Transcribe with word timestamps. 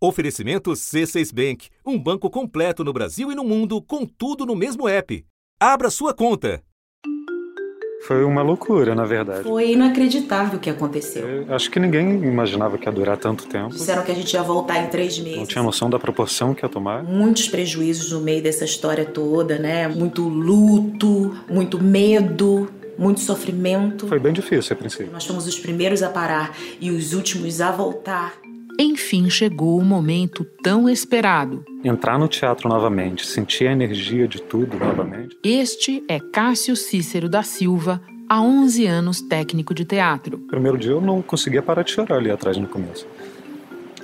Oferecimento 0.00 0.70
C6 0.70 1.34
Bank, 1.34 1.68
um 1.84 1.98
banco 1.98 2.30
completo 2.30 2.84
no 2.84 2.92
Brasil 2.92 3.32
e 3.32 3.34
no 3.34 3.42
mundo, 3.42 3.82
com 3.82 4.06
tudo 4.06 4.46
no 4.46 4.54
mesmo 4.54 4.88
app. 4.88 5.24
Abra 5.58 5.90
sua 5.90 6.14
conta. 6.14 6.62
Foi 8.06 8.22
uma 8.22 8.40
loucura, 8.42 8.94
na 8.94 9.04
verdade. 9.04 9.42
Foi 9.42 9.72
inacreditável 9.72 10.56
o 10.56 10.60
que 10.60 10.70
aconteceu. 10.70 11.26
Eu 11.26 11.52
acho 11.52 11.68
que 11.68 11.80
ninguém 11.80 12.10
imaginava 12.22 12.78
que 12.78 12.86
ia 12.86 12.92
durar 12.92 13.16
tanto 13.16 13.48
tempo. 13.48 13.70
Disseram 13.70 14.04
que 14.04 14.12
a 14.12 14.14
gente 14.14 14.32
ia 14.32 14.42
voltar 14.42 14.78
em 14.78 14.86
três 14.86 15.18
meses. 15.18 15.38
Não 15.38 15.46
tinha 15.46 15.64
noção 15.64 15.90
da 15.90 15.98
proporção 15.98 16.54
que 16.54 16.64
ia 16.64 16.68
tomar. 16.68 17.02
Muitos 17.02 17.48
prejuízos 17.48 18.12
no 18.12 18.20
meio 18.20 18.40
dessa 18.40 18.64
história 18.64 19.04
toda, 19.04 19.58
né? 19.58 19.88
Muito 19.88 20.28
luto, 20.28 21.36
muito 21.50 21.82
medo, 21.82 22.70
muito 22.96 23.18
sofrimento. 23.18 24.06
Foi 24.06 24.20
bem 24.20 24.32
difícil 24.32 24.74
a 24.74 24.76
princípio. 24.76 25.12
Nós 25.12 25.26
fomos 25.26 25.48
os 25.48 25.58
primeiros 25.58 26.04
a 26.04 26.08
parar 26.08 26.56
e 26.80 26.92
os 26.92 27.14
últimos 27.14 27.60
a 27.60 27.72
voltar. 27.72 28.38
Enfim 28.80 29.28
chegou 29.28 29.76
o 29.76 29.84
momento 29.84 30.46
tão 30.62 30.88
esperado. 30.88 31.64
Entrar 31.82 32.16
no 32.16 32.28
teatro 32.28 32.68
novamente, 32.68 33.26
sentir 33.26 33.66
a 33.66 33.72
energia 33.72 34.28
de 34.28 34.40
tudo 34.40 34.78
novamente. 34.78 35.36
Este 35.42 36.04
é 36.08 36.20
Cássio 36.20 36.76
Cícero 36.76 37.28
da 37.28 37.42
Silva, 37.42 38.00
há 38.28 38.40
11 38.40 38.86
anos 38.86 39.20
técnico 39.20 39.74
de 39.74 39.84
teatro. 39.84 40.38
Primeiro 40.46 40.78
dia 40.78 40.92
eu 40.92 41.00
não 41.00 41.20
conseguia 41.20 41.60
parar 41.60 41.82
de 41.82 41.90
chorar 41.90 42.18
ali 42.18 42.30
atrás 42.30 42.56
no 42.56 42.68
começo. 42.68 43.04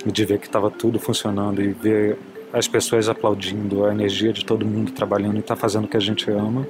De 0.05 0.25
ver 0.25 0.39
que 0.39 0.45
estava 0.45 0.69
tudo 0.69 0.99
funcionando 0.99 1.61
e 1.61 1.69
ver 1.69 2.17
as 2.51 2.67
pessoas 2.67 3.07
aplaudindo, 3.07 3.85
a 3.85 3.93
energia 3.93 4.33
de 4.33 4.43
todo 4.43 4.65
mundo 4.65 4.91
trabalhando 4.91 5.39
e 5.39 5.41
tá 5.41 5.55
fazendo 5.55 5.85
o 5.85 5.87
que 5.87 5.95
a 5.95 6.01
gente 6.01 6.29
ama, 6.29 6.67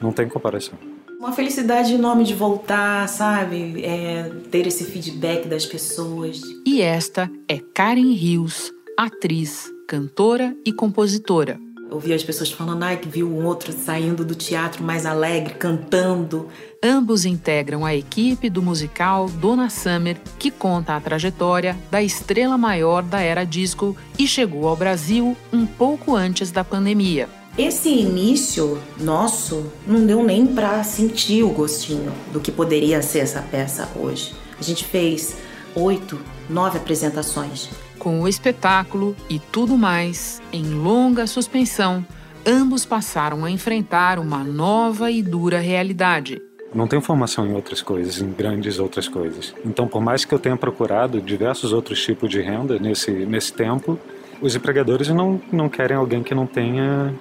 não 0.00 0.12
tem 0.12 0.28
comparação. 0.28 0.78
Uma 1.18 1.32
felicidade 1.32 1.92
enorme 1.92 2.22
de 2.22 2.32
voltar, 2.32 3.08
sabe? 3.08 3.84
É, 3.84 4.30
ter 4.52 4.68
esse 4.68 4.84
feedback 4.84 5.48
das 5.48 5.66
pessoas. 5.66 6.40
E 6.64 6.80
esta 6.80 7.28
é 7.48 7.58
Karen 7.74 8.12
Rios, 8.12 8.72
atriz, 8.96 9.68
cantora 9.88 10.56
e 10.64 10.72
compositora. 10.72 11.58
Ouvir 11.90 12.12
as 12.12 12.22
pessoas 12.22 12.52
falando, 12.52 12.84
ai, 12.84 12.98
que 12.98 13.08
viu 13.08 13.28
um 13.28 13.44
outro 13.44 13.72
saindo 13.72 14.24
do 14.24 14.36
teatro 14.36 14.84
mais 14.84 15.04
alegre, 15.04 15.54
cantando. 15.54 16.48
Ambos 16.84 17.24
integram 17.24 17.84
a 17.84 17.96
equipe 17.96 18.48
do 18.48 18.62
musical 18.62 19.28
Dona 19.28 19.68
Summer, 19.70 20.20
que 20.38 20.52
conta 20.52 20.94
a 20.94 21.00
trajetória 21.00 21.76
da 21.90 22.00
estrela 22.00 22.56
maior 22.56 23.02
da 23.02 23.20
era 23.20 23.42
disco 23.42 23.96
e 24.16 24.28
chegou 24.28 24.68
ao 24.68 24.76
Brasil 24.76 25.36
um 25.52 25.66
pouco 25.66 26.14
antes 26.14 26.52
da 26.52 26.62
pandemia. 26.62 27.28
Esse 27.58 27.88
início 27.88 28.78
nosso 29.00 29.72
não 29.84 30.06
deu 30.06 30.22
nem 30.22 30.46
para 30.46 30.80
sentir 30.84 31.42
o 31.42 31.50
gostinho 31.50 32.12
do 32.32 32.38
que 32.38 32.52
poderia 32.52 33.02
ser 33.02 33.18
essa 33.18 33.42
peça 33.42 33.88
hoje. 33.96 34.32
A 34.60 34.62
gente 34.62 34.84
fez 34.84 35.36
oito, 35.74 36.20
nove 36.48 36.78
apresentações. 36.78 37.68
Com 37.98 38.20
o 38.20 38.28
espetáculo 38.28 39.16
e 39.28 39.40
tudo 39.40 39.76
mais 39.76 40.40
em 40.52 40.72
longa 40.72 41.26
suspensão, 41.26 42.06
ambos 42.46 42.84
passaram 42.84 43.44
a 43.44 43.50
enfrentar 43.50 44.20
uma 44.20 44.44
nova 44.44 45.10
e 45.10 45.20
dura 45.20 45.58
realidade. 45.58 46.40
Não 46.72 46.86
tenho 46.86 47.02
formação 47.02 47.44
em 47.44 47.54
outras 47.54 47.82
coisas, 47.82 48.20
em 48.20 48.30
grandes 48.30 48.78
outras 48.78 49.08
coisas. 49.08 49.52
Então, 49.64 49.88
por 49.88 50.00
mais 50.00 50.24
que 50.24 50.32
eu 50.32 50.38
tenha 50.38 50.56
procurado 50.56 51.20
diversos 51.20 51.72
outros 51.72 52.00
tipos 52.04 52.30
de 52.30 52.40
renda 52.40 52.78
nesse, 52.78 53.10
nesse 53.10 53.52
tempo, 53.52 53.98
os 54.40 54.54
empregadores 54.54 55.08
não, 55.08 55.40
não 55.50 55.68
querem 55.68 55.96
alguém 55.96 56.22
que 56.22 56.36
não 56.36 56.46
tenha 56.46 57.12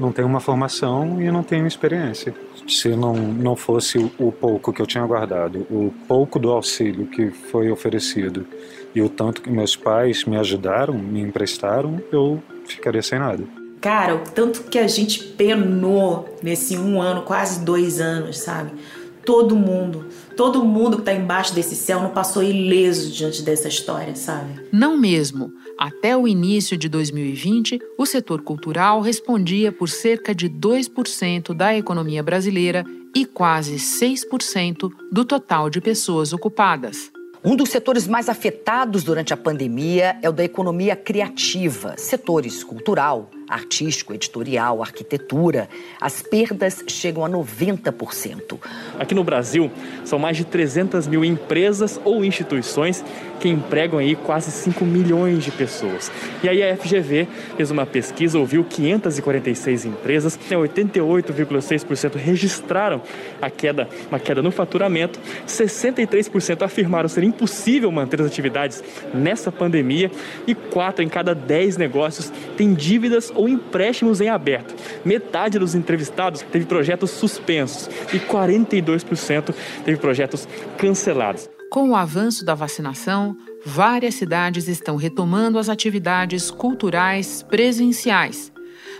não 0.00 0.10
tenho 0.10 0.26
uma 0.26 0.40
formação 0.40 1.20
e 1.20 1.30
não 1.30 1.42
tenho 1.42 1.66
experiência. 1.66 2.34
Se 2.66 2.88
não, 2.88 3.14
não 3.14 3.54
fosse 3.54 4.10
o 4.18 4.32
pouco 4.32 4.72
que 4.72 4.80
eu 4.80 4.86
tinha 4.86 5.04
guardado, 5.04 5.66
o 5.70 5.92
pouco 6.08 6.38
do 6.38 6.50
auxílio 6.50 7.06
que 7.06 7.30
foi 7.30 7.70
oferecido 7.70 8.46
e 8.94 9.02
o 9.02 9.08
tanto 9.08 9.42
que 9.42 9.50
meus 9.50 9.76
pais 9.76 10.24
me 10.24 10.36
ajudaram, 10.36 10.94
me 10.94 11.20
emprestaram, 11.20 12.02
eu 12.10 12.42
ficaria 12.64 13.02
sem 13.02 13.18
nada. 13.18 13.44
Cara, 13.80 14.14
o 14.14 14.20
tanto 14.20 14.64
que 14.64 14.78
a 14.78 14.88
gente 14.88 15.22
penou 15.22 16.38
nesse 16.42 16.76
um 16.76 17.00
ano, 17.00 17.22
quase 17.22 17.64
dois 17.64 18.00
anos, 18.00 18.38
sabe? 18.38 18.72
Todo 19.24 19.54
mundo, 19.54 20.06
todo 20.40 20.64
mundo 20.64 20.96
que 20.96 21.02
tá 21.02 21.12
embaixo 21.12 21.54
desse 21.54 21.76
céu 21.76 22.00
não 22.00 22.08
passou 22.08 22.42
ileso 22.42 23.10
diante 23.10 23.42
dessa 23.42 23.68
história, 23.68 24.16
sabe? 24.16 24.58
Não 24.72 24.96
mesmo. 24.96 25.52
Até 25.78 26.16
o 26.16 26.26
início 26.26 26.78
de 26.78 26.88
2020, 26.88 27.78
o 27.98 28.06
setor 28.06 28.40
cultural 28.40 29.02
respondia 29.02 29.70
por 29.70 29.90
cerca 29.90 30.34
de 30.34 30.48
2% 30.48 31.52
da 31.52 31.76
economia 31.76 32.22
brasileira 32.22 32.86
e 33.14 33.26
quase 33.26 33.74
6% 33.74 34.90
do 35.12 35.26
total 35.26 35.68
de 35.68 35.78
pessoas 35.78 36.32
ocupadas. 36.32 37.12
Um 37.44 37.54
dos 37.54 37.68
setores 37.68 38.08
mais 38.08 38.30
afetados 38.30 39.04
durante 39.04 39.34
a 39.34 39.36
pandemia 39.36 40.18
é 40.22 40.28
o 40.30 40.32
da 40.32 40.44
economia 40.44 40.96
criativa, 40.96 41.96
setores 41.98 42.64
cultural, 42.64 43.30
artístico, 43.50 44.14
editorial, 44.14 44.80
arquitetura, 44.80 45.68
as 46.00 46.22
perdas 46.22 46.84
chegam 46.86 47.24
a 47.24 47.28
90%. 47.28 48.58
Aqui 48.98 49.14
no 49.14 49.24
Brasil, 49.24 49.70
são 50.04 50.18
mais 50.18 50.36
de 50.36 50.44
300 50.44 51.06
mil 51.08 51.24
empresas 51.24 52.00
ou 52.04 52.24
instituições 52.24 53.04
que 53.40 53.48
empregam 53.48 53.98
aí 53.98 54.14
quase 54.14 54.50
5 54.50 54.84
milhões 54.84 55.42
de 55.42 55.50
pessoas. 55.50 56.12
E 56.42 56.48
aí 56.48 56.62
a 56.62 56.76
FGV 56.76 57.26
fez 57.56 57.70
uma 57.70 57.86
pesquisa, 57.86 58.38
ouviu 58.38 58.62
546 58.62 59.86
empresas, 59.86 60.38
88,6% 60.50 62.16
registraram 62.16 63.00
a 63.40 63.48
queda, 63.48 63.88
uma 64.08 64.20
queda 64.20 64.42
no 64.42 64.50
faturamento, 64.50 65.18
63% 65.46 66.62
afirmaram 66.62 67.08
ser 67.08 67.24
impossível 67.24 67.90
manter 67.90 68.20
as 68.20 68.26
atividades 68.26 68.84
nessa 69.14 69.50
pandemia 69.50 70.10
e 70.46 70.54
4 70.54 71.02
em 71.02 71.08
cada 71.08 71.34
10 71.34 71.78
negócios 71.78 72.30
têm 72.56 72.74
dívidas 72.74 73.32
ou 73.40 73.48
empréstimos 73.48 74.20
em 74.20 74.28
aberto. 74.28 74.74
Metade 75.02 75.58
dos 75.58 75.74
entrevistados 75.74 76.42
teve 76.42 76.66
projetos 76.66 77.10
suspensos 77.10 77.88
e 78.12 78.18
42% 78.18 79.54
teve 79.82 79.96
projetos 79.96 80.46
cancelados. 80.76 81.48
Com 81.70 81.90
o 81.90 81.96
avanço 81.96 82.44
da 82.44 82.54
vacinação, 82.54 83.34
várias 83.64 84.16
cidades 84.16 84.68
estão 84.68 84.96
retomando 84.96 85.58
as 85.58 85.70
atividades 85.70 86.50
culturais 86.50 87.42
presenciais. 87.42 88.52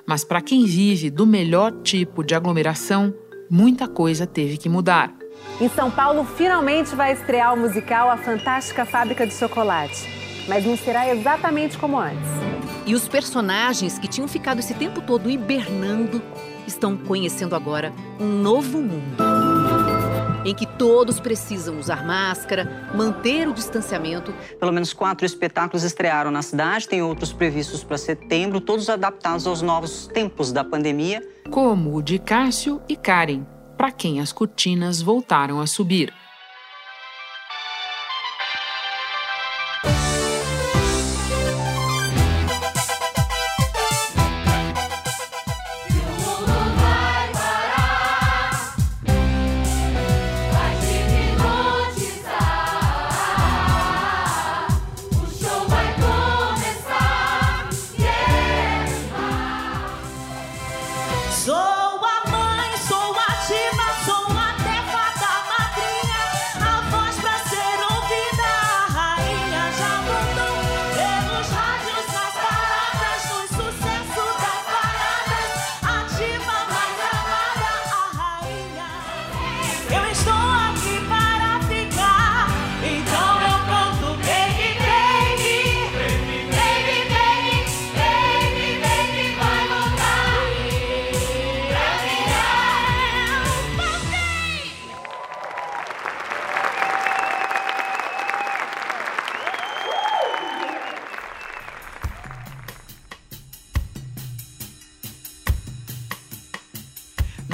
Mas 0.07 0.25
para 0.25 0.41
quem 0.41 0.65
vive 0.65 1.11
do 1.11 1.27
melhor 1.27 1.73
tipo 1.83 2.25
de 2.25 2.35
aglomeração, 2.35 3.13
muita 3.51 3.87
coisa 3.87 4.27
teve 4.27 4.57
que 4.57 4.71
mudar. 4.71 5.13
Em 5.61 5.69
São 5.69 5.91
Paulo, 5.91 6.25
finalmente 6.25 6.97
vai 6.97 7.13
estrear 7.13 7.53
o 7.53 7.59
musical 7.59 8.11
A 8.11 8.17
Fantástica 8.17 8.87
Fábrica 8.87 9.27
de 9.27 9.35
Chocolate. 9.35 10.09
Mas 10.49 10.65
não 10.65 10.79
será 10.79 11.15
exatamente 11.15 11.77
como 11.77 11.99
antes. 11.99 12.50
E 12.91 12.95
os 12.97 13.07
personagens 13.07 14.01
que 14.01 14.09
tinham 14.09 14.27
ficado 14.27 14.59
esse 14.59 14.75
tempo 14.75 15.01
todo 15.01 15.31
hibernando 15.31 16.21
estão 16.67 16.97
conhecendo 16.97 17.55
agora 17.55 17.93
um 18.19 18.27
novo 18.27 18.83
mundo. 18.83 19.23
Em 20.45 20.53
que 20.53 20.67
todos 20.67 21.21
precisam 21.21 21.79
usar 21.79 22.05
máscara, 22.05 22.91
manter 22.93 23.47
o 23.47 23.53
distanciamento. 23.53 24.35
Pelo 24.59 24.73
menos 24.73 24.93
quatro 24.93 25.25
espetáculos 25.25 25.85
estrearam 25.85 26.33
na 26.33 26.43
cidade, 26.43 26.89
tem 26.89 27.01
outros 27.01 27.33
previstos 27.33 27.85
para 27.85 27.97
setembro, 27.97 28.61
todos 28.61 28.91
adaptados 28.91 29.47
aos 29.47 29.63
novos 29.63 30.09
tempos 30.09 30.51
da 30.51 30.65
pandemia. 30.65 31.23
Como 31.49 31.95
o 31.95 32.03
de 32.03 32.19
Cássio 32.19 32.83
e 32.89 32.97
Karen, 32.97 33.47
para 33.79 33.93
quem 33.93 34.19
as 34.19 34.33
cortinas 34.33 35.01
voltaram 35.01 35.61
a 35.61 35.67
subir. 35.69 36.13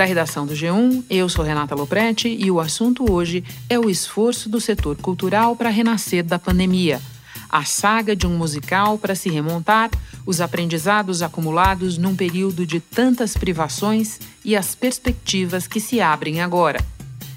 Redação 0.07 0.47
do 0.47 0.55
G1, 0.55 1.05
eu 1.11 1.29
sou 1.29 1.45
Renata 1.45 1.75
Loprete 1.75 2.29
e 2.29 2.51
o 2.51 2.61
assunto 2.61 3.11
hoje 3.11 3.45
é 3.69 3.79
o 3.79 3.91
esforço 3.91 4.49
do 4.49 4.61
setor 4.61 4.97
cultural 4.97 5.55
para 5.57 5.69
renascer 5.69 6.25
da 6.25 6.39
pandemia. 6.39 7.01
A 7.49 7.65
saga 7.65 8.17
de 8.17 8.27
um 8.27 8.37
musical 8.37 8.99
para 8.99 9.15
se 9.15 9.29
remontar, 9.29 9.91
os 10.25 10.41
aprendizados 10.41 11.23
acumulados 11.23 11.99
num 11.99 12.17
período 12.17 12.67
de 12.67 12.81
tantas 12.81 13.37
privações 13.37 14.19
e 14.45 14.57
as 14.57 14.75
perspectivas 14.75 15.67
que 15.67 15.81
se 15.81 16.01
abrem 16.01 16.41
agora. 16.41 16.85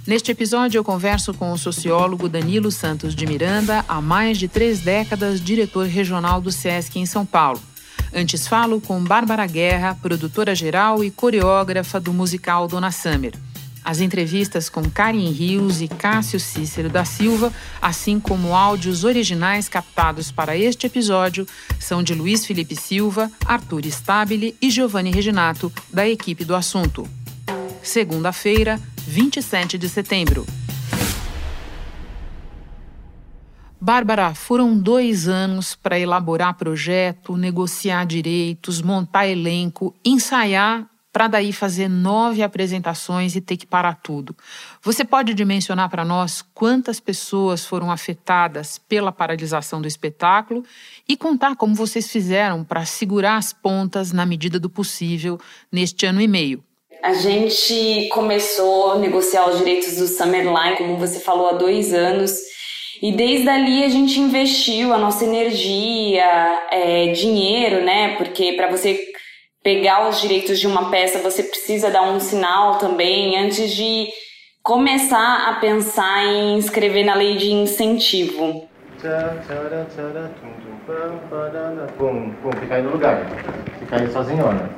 Neste 0.06 0.32
episódio, 0.32 0.80
eu 0.80 0.84
converso 0.84 1.34
com 1.34 1.52
o 1.52 1.58
sociólogo 1.58 2.28
Danilo 2.28 2.72
Santos 2.72 3.14
de 3.14 3.28
Miranda, 3.28 3.86
há 3.88 4.02
mais 4.02 4.38
de 4.38 4.48
três 4.48 4.80
décadas 4.80 5.40
diretor 5.40 5.86
regional 5.86 6.42
do 6.42 6.52
SESC 6.52 6.98
em 6.98 7.06
São 7.06 7.26
Paulo. 7.26 7.62
Antes 8.14 8.48
falo 8.48 8.82
com 8.82 9.04
Bárbara 9.04 9.46
Guerra, 9.46 9.98
produtora 10.02 10.56
geral 10.56 11.04
e 11.04 11.12
coreógrafa 11.12 12.00
do 12.00 12.12
musical 12.12 12.68
Dona 12.68 12.92
Summer. 12.92 13.34
As 13.84 14.02
entrevistas 14.02 14.70
com 14.70 14.90
Karen 14.90 15.32
Rios 15.32 15.82
e 15.82 15.88
Cássio 15.88 16.40
Cícero 16.40 16.90
da 16.90 17.06
Silva, 17.06 17.52
assim 17.82 18.20
como 18.20 18.56
áudios 18.56 19.04
originais 19.04 19.70
captados 19.70 20.32
para 20.32 20.58
este 20.58 20.88
episódio, 20.88 21.48
são 21.80 22.04
de 22.04 22.14
Luiz 22.14 22.46
Felipe 22.46 22.76
Silva, 22.76 23.32
Arthur 23.46 23.86
Stabile 23.86 24.56
e 24.62 24.70
Giovanni 24.70 25.12
Reginato, 25.12 25.72
da 25.92 26.08
equipe 26.08 26.44
do 26.44 26.56
assunto. 26.56 27.08
Segunda-feira, 27.82 28.80
27 29.08 29.78
de 29.78 29.88
setembro. 29.88 30.46
Bárbara, 33.82 34.36
foram 34.36 34.78
dois 34.78 35.30
anos 35.30 35.74
para 35.74 35.98
elaborar 35.98 36.58
projeto, 36.58 37.38
negociar 37.38 38.06
direitos, 38.06 38.82
montar 38.82 39.26
elenco, 39.26 39.96
ensaiar, 40.04 40.86
para 41.12 41.28
daí 41.28 41.52
fazer 41.52 41.88
nove 41.88 42.44
apresentações 42.44 43.36
e 43.36 43.42
ter 43.42 43.58
que 43.58 43.66
parar 43.66 43.96
tudo. 43.96 44.36
Você 44.84 45.04
pode 45.04 45.34
dimensionar 45.34 45.90
para 45.90 46.06
nós 46.06 46.44
quantas 46.54 47.00
pessoas 47.00 47.66
foram 47.66 47.90
afetadas 47.90 48.78
pela 48.78 49.12
paralisação 49.12 49.82
do 49.82 49.88
espetáculo 49.88 50.64
e 51.08 51.18
contar 51.18 51.56
como 51.56 51.74
vocês 51.74 52.12
fizeram 52.12 52.64
para 52.64 52.86
segurar 52.86 53.38
as 53.38 53.54
pontas 53.54 54.12
na 54.12 54.26
medida 54.26 54.60
do 54.60 54.70
possível 54.70 55.40
neste 55.72 56.06
ano 56.06 56.22
e 56.22 56.28
meio? 56.28 56.64
A 57.02 57.14
gente 57.14 58.10
começou 58.12 58.92
a 58.92 59.00
negociar 59.00 59.48
os 59.50 59.58
direitos 59.58 59.96
do 59.96 60.06
Summerline, 60.06 60.78
como 60.78 60.98
você 60.98 61.20
falou, 61.20 61.50
há 61.50 61.54
dois 61.54 61.94
anos. 61.94 62.59
E 63.02 63.12
desde 63.14 63.48
ali 63.50 63.84
a 63.84 63.90
gente 63.90 64.20
investiu 64.20 64.94
a 64.94 64.98
nossa 64.98 65.24
energia, 65.24 66.26
é, 66.70 67.12
dinheiro, 67.14 67.84
né? 67.84 68.16
Porque 68.18 68.54
para 68.54 68.68
você 68.68 69.00
pegar 69.64 70.10
os 70.10 70.20
direitos 70.20 70.60
de 70.60 70.68
uma 70.68 70.90
peça, 70.90 71.20
você 71.20 71.44
precisa 71.44 71.90
dar 71.90 72.02
um 72.02 72.20
sinal 72.20 72.78
também 72.78 73.38
antes 73.38 73.72
de 73.72 74.08
começar 74.62 75.50
a 75.50 75.56
pensar 75.56 76.26
em 76.26 76.58
escrever 76.58 77.04
na 77.04 77.16
lei 77.16 77.38
de 77.38 77.52
incentivo. 77.52 78.68
Pum, 81.98 82.32
pum, 82.42 82.52
fica 82.60 82.76
aí 82.76 82.82
no 82.82 82.92
lugar. 82.92 83.26
Fica 83.80 83.96
aí 83.96 84.12
sozinhona. 84.12 84.70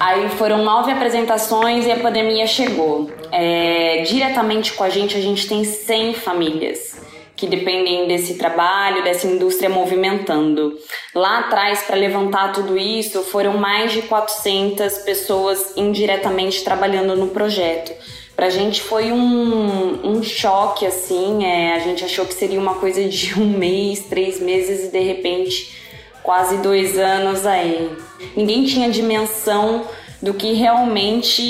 Aí 0.00 0.28
foram 0.30 0.64
nove 0.64 0.90
apresentações 0.90 1.86
e 1.86 1.92
a 1.92 1.96
pandemia 1.98 2.46
chegou. 2.46 3.10
É, 3.30 4.02
diretamente 4.02 4.72
com 4.72 4.84
a 4.84 4.88
gente, 4.88 5.16
a 5.16 5.20
gente 5.20 5.46
tem 5.48 5.64
100 5.64 6.14
famílias 6.14 7.04
que 7.36 7.46
dependem 7.46 8.06
desse 8.06 8.34
trabalho, 8.34 9.02
dessa 9.02 9.26
indústria 9.26 9.68
movimentando. 9.68 10.78
Lá 11.14 11.40
atrás, 11.40 11.82
para 11.82 11.96
levantar 11.96 12.52
tudo 12.52 12.78
isso, 12.78 13.22
foram 13.22 13.58
mais 13.58 13.92
de 13.92 14.02
400 14.02 14.98
pessoas 14.98 15.76
indiretamente 15.76 16.62
trabalhando 16.62 17.16
no 17.16 17.28
projeto. 17.28 17.92
Pra 18.36 18.50
gente 18.50 18.82
foi 18.82 19.12
um, 19.12 20.08
um 20.08 20.22
choque, 20.22 20.86
assim, 20.86 21.44
é, 21.44 21.74
a 21.74 21.78
gente 21.80 22.04
achou 22.04 22.24
que 22.24 22.34
seria 22.34 22.58
uma 22.58 22.74
coisa 22.76 23.04
de 23.04 23.38
um 23.38 23.46
mês, 23.46 24.06
três 24.06 24.40
meses 24.40 24.88
e 24.88 24.92
de 24.92 25.00
repente 25.00 25.83
quase 26.24 26.56
dois 26.56 26.98
anos 26.98 27.46
aí. 27.46 27.94
Ninguém 28.34 28.64
tinha 28.64 28.90
dimensão 28.90 29.86
do 30.22 30.32
que 30.32 30.54
realmente 30.54 31.42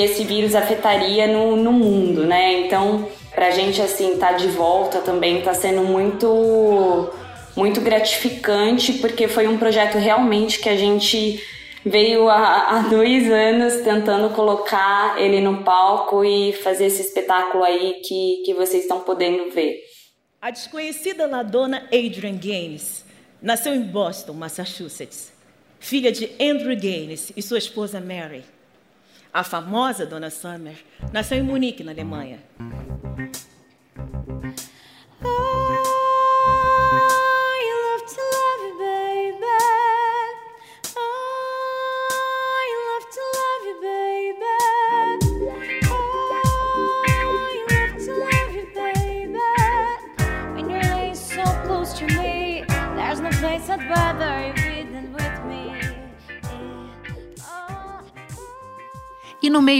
esse 0.00 0.22
vírus 0.22 0.54
afetaria 0.54 1.26
no, 1.26 1.56
no 1.56 1.72
mundo, 1.72 2.24
né? 2.24 2.60
Então, 2.60 3.08
pra 3.34 3.50
gente, 3.50 3.82
assim, 3.82 4.16
tá 4.16 4.32
de 4.32 4.46
volta 4.46 5.00
também 5.00 5.42
tá 5.42 5.52
sendo 5.52 5.82
muito, 5.82 7.10
muito 7.56 7.80
gratificante, 7.80 8.94
porque 8.94 9.26
foi 9.26 9.48
um 9.48 9.58
projeto 9.58 9.98
realmente 9.98 10.60
que 10.60 10.68
a 10.68 10.76
gente 10.76 11.44
veio 11.84 12.28
há, 12.28 12.76
há 12.76 12.78
dois 12.82 13.28
anos 13.32 13.82
tentando 13.82 14.30
colocar 14.30 15.20
ele 15.20 15.40
no 15.40 15.64
palco 15.64 16.24
e 16.24 16.52
fazer 16.52 16.86
esse 16.86 17.02
espetáculo 17.02 17.64
aí 17.64 18.00
que, 18.04 18.42
que 18.44 18.54
vocês 18.54 18.82
estão 18.82 19.00
podendo 19.00 19.50
ver. 19.50 19.80
A 20.40 20.52
desconhecida 20.52 21.26
ladona 21.26 21.88
Adrian 21.92 22.36
Gaines 22.36 23.09
Nasceu 23.42 23.74
em 23.74 23.82
Boston, 23.82 24.34
Massachusetts, 24.34 25.32
filha 25.78 26.12
de 26.12 26.30
Andrew 26.38 26.76
Gaines 26.76 27.32
e 27.34 27.40
sua 27.40 27.56
esposa 27.56 27.98
Mary. 27.98 28.44
A 29.32 29.42
famosa 29.42 30.04
Dona 30.04 30.28
Summer 30.28 30.76
nasceu 31.10 31.38
em 31.38 31.42
Munique, 31.42 31.82
na 31.82 31.92
Alemanha. 31.92 32.38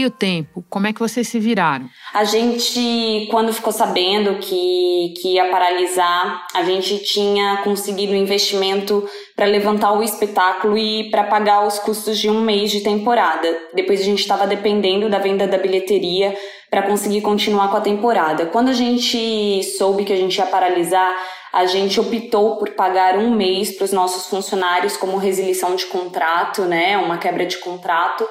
Meio 0.01 0.09
tempo, 0.09 0.65
como 0.67 0.87
é 0.87 0.93
que 0.93 0.99
vocês 0.99 1.27
se 1.27 1.39
viraram? 1.39 1.87
A 2.13 2.23
gente, 2.23 3.27
quando 3.29 3.53
ficou 3.53 3.71
sabendo 3.71 4.39
que, 4.39 5.13
que 5.21 5.35
ia 5.35 5.49
paralisar, 5.49 6.47
a 6.55 6.63
gente 6.63 6.97
tinha 6.99 7.57
conseguido 7.57 8.13
um 8.13 8.15
investimento 8.15 9.07
para 9.35 9.45
levantar 9.45 9.93
o 9.93 10.01
espetáculo 10.01 10.75
e 10.75 11.09
para 11.11 11.25
pagar 11.25 11.67
os 11.67 11.77
custos 11.77 12.17
de 12.17 12.29
um 12.29 12.41
mês 12.41 12.71
de 12.71 12.81
temporada. 12.81 13.47
Depois 13.75 14.01
a 14.01 14.03
gente 14.03 14.21
estava 14.21 14.47
dependendo 14.47 15.07
da 15.07 15.19
venda 15.19 15.45
da 15.47 15.57
bilheteria 15.57 16.35
para 16.69 16.81
conseguir 16.83 17.21
continuar 17.21 17.69
com 17.69 17.77
a 17.77 17.81
temporada. 17.81 18.47
Quando 18.47 18.69
a 18.69 18.73
gente 18.73 19.63
soube 19.77 20.03
que 20.03 20.13
a 20.13 20.17
gente 20.17 20.37
ia 20.37 20.45
paralisar, 20.45 21.13
a 21.53 21.65
gente 21.65 21.99
optou 21.99 22.55
por 22.57 22.69
pagar 22.71 23.17
um 23.17 23.35
mês 23.35 23.71
para 23.71 23.83
os 23.83 23.91
nossos 23.91 24.27
funcionários 24.27 24.95
como 24.95 25.17
resilição 25.17 25.75
de 25.75 25.85
contrato, 25.85 26.61
né, 26.63 26.97
uma 26.97 27.17
quebra 27.17 27.45
de 27.45 27.57
contrato. 27.57 28.25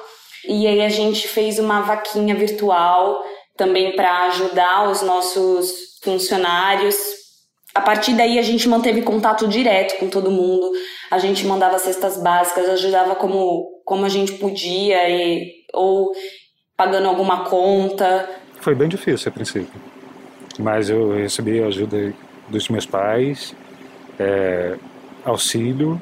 E 0.47 0.67
aí 0.67 0.81
a 0.81 0.89
gente 0.89 1.27
fez 1.27 1.59
uma 1.59 1.81
vaquinha 1.81 2.35
virtual 2.35 3.23
também 3.55 3.95
para 3.95 4.25
ajudar 4.27 4.89
os 4.89 5.01
nossos 5.01 5.99
funcionários. 6.03 6.95
A 7.73 7.81
partir 7.81 8.13
daí 8.13 8.37
a 8.37 8.41
gente 8.41 8.67
manteve 8.67 9.01
contato 9.01 9.47
direto 9.47 9.97
com 9.99 10.09
todo 10.09 10.31
mundo. 10.31 10.71
A 11.09 11.19
gente 11.19 11.45
mandava 11.45 11.77
cestas 11.79 12.21
básicas, 12.21 12.67
ajudava 12.69 13.15
como, 13.15 13.81
como 13.85 14.05
a 14.05 14.09
gente 14.09 14.33
podia 14.33 15.09
e, 15.09 15.53
ou 15.73 16.11
pagando 16.75 17.07
alguma 17.07 17.45
conta. 17.45 18.29
Foi 18.59 18.75
bem 18.75 18.89
difícil 18.89 19.29
a 19.29 19.31
princípio, 19.31 19.81
mas 20.59 20.89
eu 20.89 21.13
recebi 21.13 21.61
a 21.61 21.67
ajuda 21.67 22.13
dos 22.49 22.67
meus 22.69 22.85
pais, 22.85 23.55
é, 24.19 24.77
auxílio 25.23 25.99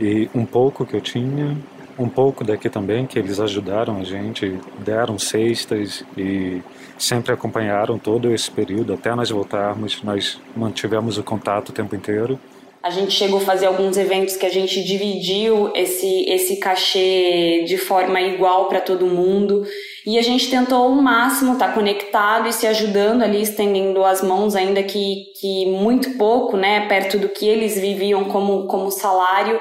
e 0.00 0.28
um 0.34 0.44
pouco 0.44 0.84
que 0.84 0.94
eu 0.94 1.00
tinha 1.00 1.56
um 1.98 2.08
pouco 2.08 2.44
daqui 2.44 2.68
também, 2.68 3.06
que 3.06 3.18
eles 3.18 3.40
ajudaram 3.40 3.98
a 3.98 4.04
gente, 4.04 4.58
deram 4.78 5.18
cestas 5.18 6.04
e 6.16 6.60
sempre 6.98 7.32
acompanharam 7.32 7.98
todo 7.98 8.32
esse 8.32 8.50
período 8.50 8.94
até 8.94 9.14
nós 9.14 9.30
voltarmos. 9.30 10.02
Nós 10.02 10.40
mantivemos 10.56 11.18
o 11.18 11.22
contato 11.22 11.68
o 11.70 11.72
tempo 11.72 11.94
inteiro. 11.94 12.38
A 12.82 12.90
gente 12.90 13.12
chegou 13.12 13.38
a 13.38 13.42
fazer 13.42 13.64
alguns 13.64 13.96
eventos 13.96 14.36
que 14.36 14.44
a 14.44 14.50
gente 14.50 14.84
dividiu 14.84 15.72
esse, 15.74 16.26
esse 16.28 16.56
cachê 16.56 17.64
de 17.66 17.78
forma 17.78 18.20
igual 18.20 18.68
para 18.68 18.78
todo 18.78 19.06
mundo. 19.06 19.64
E 20.06 20.18
a 20.18 20.22
gente 20.22 20.50
tentou 20.50 20.82
ao 20.82 20.90
máximo 20.90 21.54
estar 21.54 21.68
tá 21.68 21.72
conectado 21.72 22.46
e 22.46 22.52
se 22.52 22.66
ajudando 22.66 23.22
ali, 23.22 23.40
estendendo 23.40 24.04
as 24.04 24.22
mãos, 24.22 24.54
ainda 24.54 24.82
que, 24.82 25.32
que 25.40 25.64
muito 25.64 26.18
pouco, 26.18 26.58
né, 26.58 26.86
perto 26.86 27.18
do 27.18 27.30
que 27.30 27.48
eles 27.48 27.80
viviam 27.80 28.24
como, 28.24 28.66
como 28.66 28.90
salário 28.90 29.58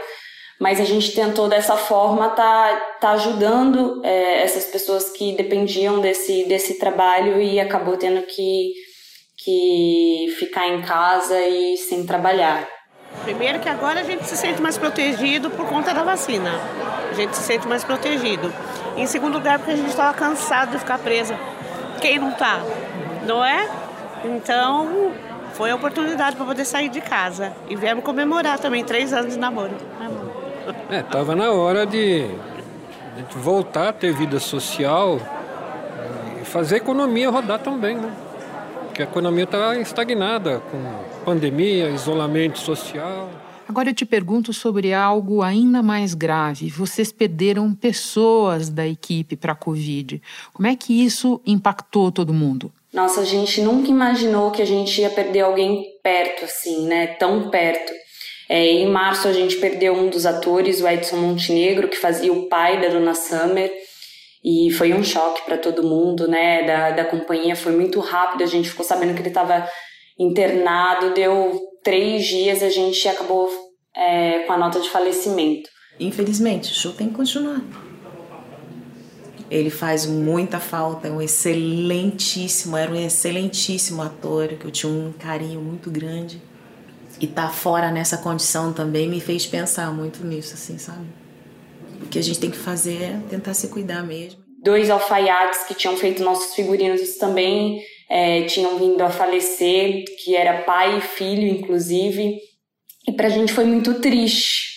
mas 0.63 0.79
a 0.79 0.85
gente 0.85 1.11
tentou 1.11 1.49
dessa 1.49 1.75
forma 1.75 2.29
tá, 2.29 2.95
tá 3.01 3.09
ajudando 3.11 3.99
é, 4.01 4.43
essas 4.43 4.63
pessoas 4.63 5.09
que 5.09 5.35
dependiam 5.35 5.99
desse, 5.99 6.45
desse 6.45 6.79
trabalho 6.79 7.41
e 7.41 7.59
acabou 7.59 7.97
tendo 7.97 8.21
que, 8.21 8.71
que 9.43 10.33
ficar 10.39 10.69
em 10.69 10.81
casa 10.81 11.37
e 11.37 11.75
sem 11.75 12.05
trabalhar. 12.05 12.65
Primeiro 13.25 13.59
que 13.59 13.67
agora 13.67 13.99
a 13.99 14.03
gente 14.03 14.23
se 14.23 14.37
sente 14.37 14.61
mais 14.61 14.77
protegido 14.77 15.49
por 15.49 15.67
conta 15.67 15.93
da 15.93 16.01
vacina. 16.01 16.51
A 17.11 17.13
gente 17.13 17.35
se 17.35 17.43
sente 17.43 17.67
mais 17.67 17.83
protegido. 17.83 18.49
Em 18.95 19.05
segundo 19.05 19.33
lugar, 19.33 19.59
porque 19.59 19.73
a 19.73 19.75
gente 19.75 19.89
estava 19.89 20.13
cansado 20.13 20.71
de 20.71 20.79
ficar 20.79 20.97
presa. 20.97 21.37
Quem 21.99 22.19
não 22.19 22.29
está? 22.29 22.61
Não 23.27 23.43
é? 23.43 23.69
Então, 24.23 25.11
foi 25.55 25.71
a 25.71 25.75
oportunidade 25.75 26.37
para 26.37 26.45
poder 26.45 26.63
sair 26.63 26.87
de 26.87 27.01
casa. 27.01 27.51
E 27.67 27.75
viemos 27.75 28.01
comemorar 28.01 28.59
também 28.59 28.81
três 28.85 29.11
anos 29.11 29.33
de 29.33 29.39
namoro. 29.39 29.75
É, 30.89 31.01
tava 31.01 31.35
na 31.35 31.51
hora 31.51 31.85
de, 31.85 32.27
de 32.27 33.37
voltar 33.37 33.89
a 33.89 33.93
ter 33.93 34.13
vida 34.13 34.39
social 34.39 35.19
e 36.41 36.45
fazer 36.45 36.75
a 36.75 36.77
economia 36.77 37.29
rodar 37.29 37.59
também, 37.59 37.95
né? 37.95 38.13
Porque 38.85 39.01
a 39.01 39.05
economia 39.05 39.45
está 39.45 39.75
estagnada 39.77 40.61
com 40.71 40.77
pandemia, 41.25 41.89
isolamento 41.89 42.59
social. 42.59 43.29
Agora 43.67 43.89
eu 43.89 43.93
te 43.93 44.05
pergunto 44.05 44.53
sobre 44.53 44.93
algo 44.93 45.41
ainda 45.41 45.81
mais 45.81 46.13
grave. 46.13 46.69
Vocês 46.69 47.11
perderam 47.11 47.73
pessoas 47.73 48.69
da 48.69 48.85
equipe 48.85 49.35
para 49.35 49.53
a 49.53 49.55
Covid. 49.55 50.21
Como 50.53 50.67
é 50.67 50.75
que 50.75 51.03
isso 51.03 51.41
impactou 51.45 52.11
todo 52.11 52.33
mundo? 52.33 52.71
Nossa, 52.93 53.21
a 53.21 53.25
gente 53.25 53.61
nunca 53.61 53.89
imaginou 53.89 54.51
que 54.51 54.61
a 54.61 54.65
gente 54.65 55.01
ia 55.01 55.09
perder 55.09 55.41
alguém 55.41 55.85
perto, 56.03 56.45
assim, 56.45 56.85
né? 56.85 57.07
Tão 57.07 57.49
perto. 57.49 57.91
É, 58.53 58.71
em 58.71 58.87
março 58.87 59.27
a 59.27 59.33
gente 59.33 59.55
perdeu 59.55 59.95
um 59.95 60.11
dos 60.11 60.27
atores, 60.27 60.79
o 60.79 60.87
Edson 60.87 61.15
Montenegro, 61.15 61.87
que 61.87 61.97
fazia 61.97 62.31
o 62.31 62.47
pai 62.47 62.79
da 62.79 62.87
Dona 62.87 63.15
Summer. 63.15 63.73
E 64.45 64.69
foi 64.73 64.93
um 64.93 65.03
choque 65.03 65.41
para 65.41 65.57
todo 65.57 65.81
mundo, 65.81 66.27
né? 66.27 66.61
Da, 66.61 66.91
da 66.91 67.03
companhia 67.03 67.55
foi 67.55 67.71
muito 67.71 67.99
rápido. 67.99 68.43
A 68.43 68.45
gente 68.45 68.69
ficou 68.69 68.85
sabendo 68.85 69.15
que 69.15 69.21
ele 69.21 69.29
estava 69.29 69.67
internado. 70.19 71.15
Deu 71.15 71.59
três 71.83 72.27
dias, 72.27 72.61
a 72.61 72.69
gente 72.69 73.07
acabou 73.07 73.49
é, 73.95 74.43
com 74.45 74.53
a 74.53 74.57
nota 74.59 74.79
de 74.79 74.87
falecimento. 74.87 75.67
Infelizmente, 75.99 76.73
o 76.73 76.75
show 76.75 76.91
tem 76.91 77.09
que 77.09 77.15
continuar. 77.15 77.59
Ele 79.49 79.71
faz 79.71 80.05
muita 80.05 80.59
falta, 80.59 81.07
é 81.07 81.11
um 81.11 81.19
excelentíssimo, 81.19 82.77
era 82.77 82.91
um 82.91 83.03
excelentíssimo 83.03 84.03
ator, 84.03 84.49
que 84.49 84.65
eu 84.65 84.69
tinha 84.69 84.93
um 84.93 85.11
carinho 85.11 85.59
muito 85.59 85.89
grande. 85.89 86.52
E 87.23 87.27
tá 87.27 87.47
fora 87.47 87.89
nessa 87.89 88.17
condição 88.17 88.73
também 88.73 89.07
me 89.07 89.21
fez 89.21 89.45
pensar 89.45 89.93
muito 89.93 90.25
nisso, 90.25 90.55
assim, 90.55 90.77
sabe? 90.77 91.05
O 92.01 92.09
que 92.09 92.19
a 92.19 92.21
gente 92.21 92.37
tem 92.37 92.51
que 92.51 92.57
fazer 92.57 93.01
é 93.01 93.19
tentar 93.29 93.53
se 93.53 93.69
cuidar 93.69 94.03
mesmo. 94.03 94.43
Dois 94.61 94.89
alfaiates 94.89 95.63
que 95.63 95.73
tinham 95.73 95.95
feito 95.95 96.21
nossos 96.21 96.53
figurinos 96.53 97.15
também 97.15 97.81
é, 98.09 98.41
tinham 98.41 98.77
vindo 98.77 99.01
a 99.01 99.09
falecer, 99.09 100.03
que 100.21 100.35
era 100.35 100.63
pai 100.63 100.97
e 100.97 101.01
filho, 101.01 101.47
inclusive. 101.47 102.39
E 103.07 103.13
pra 103.13 103.29
gente 103.29 103.53
foi 103.53 103.63
muito 103.63 104.01
triste, 104.01 104.73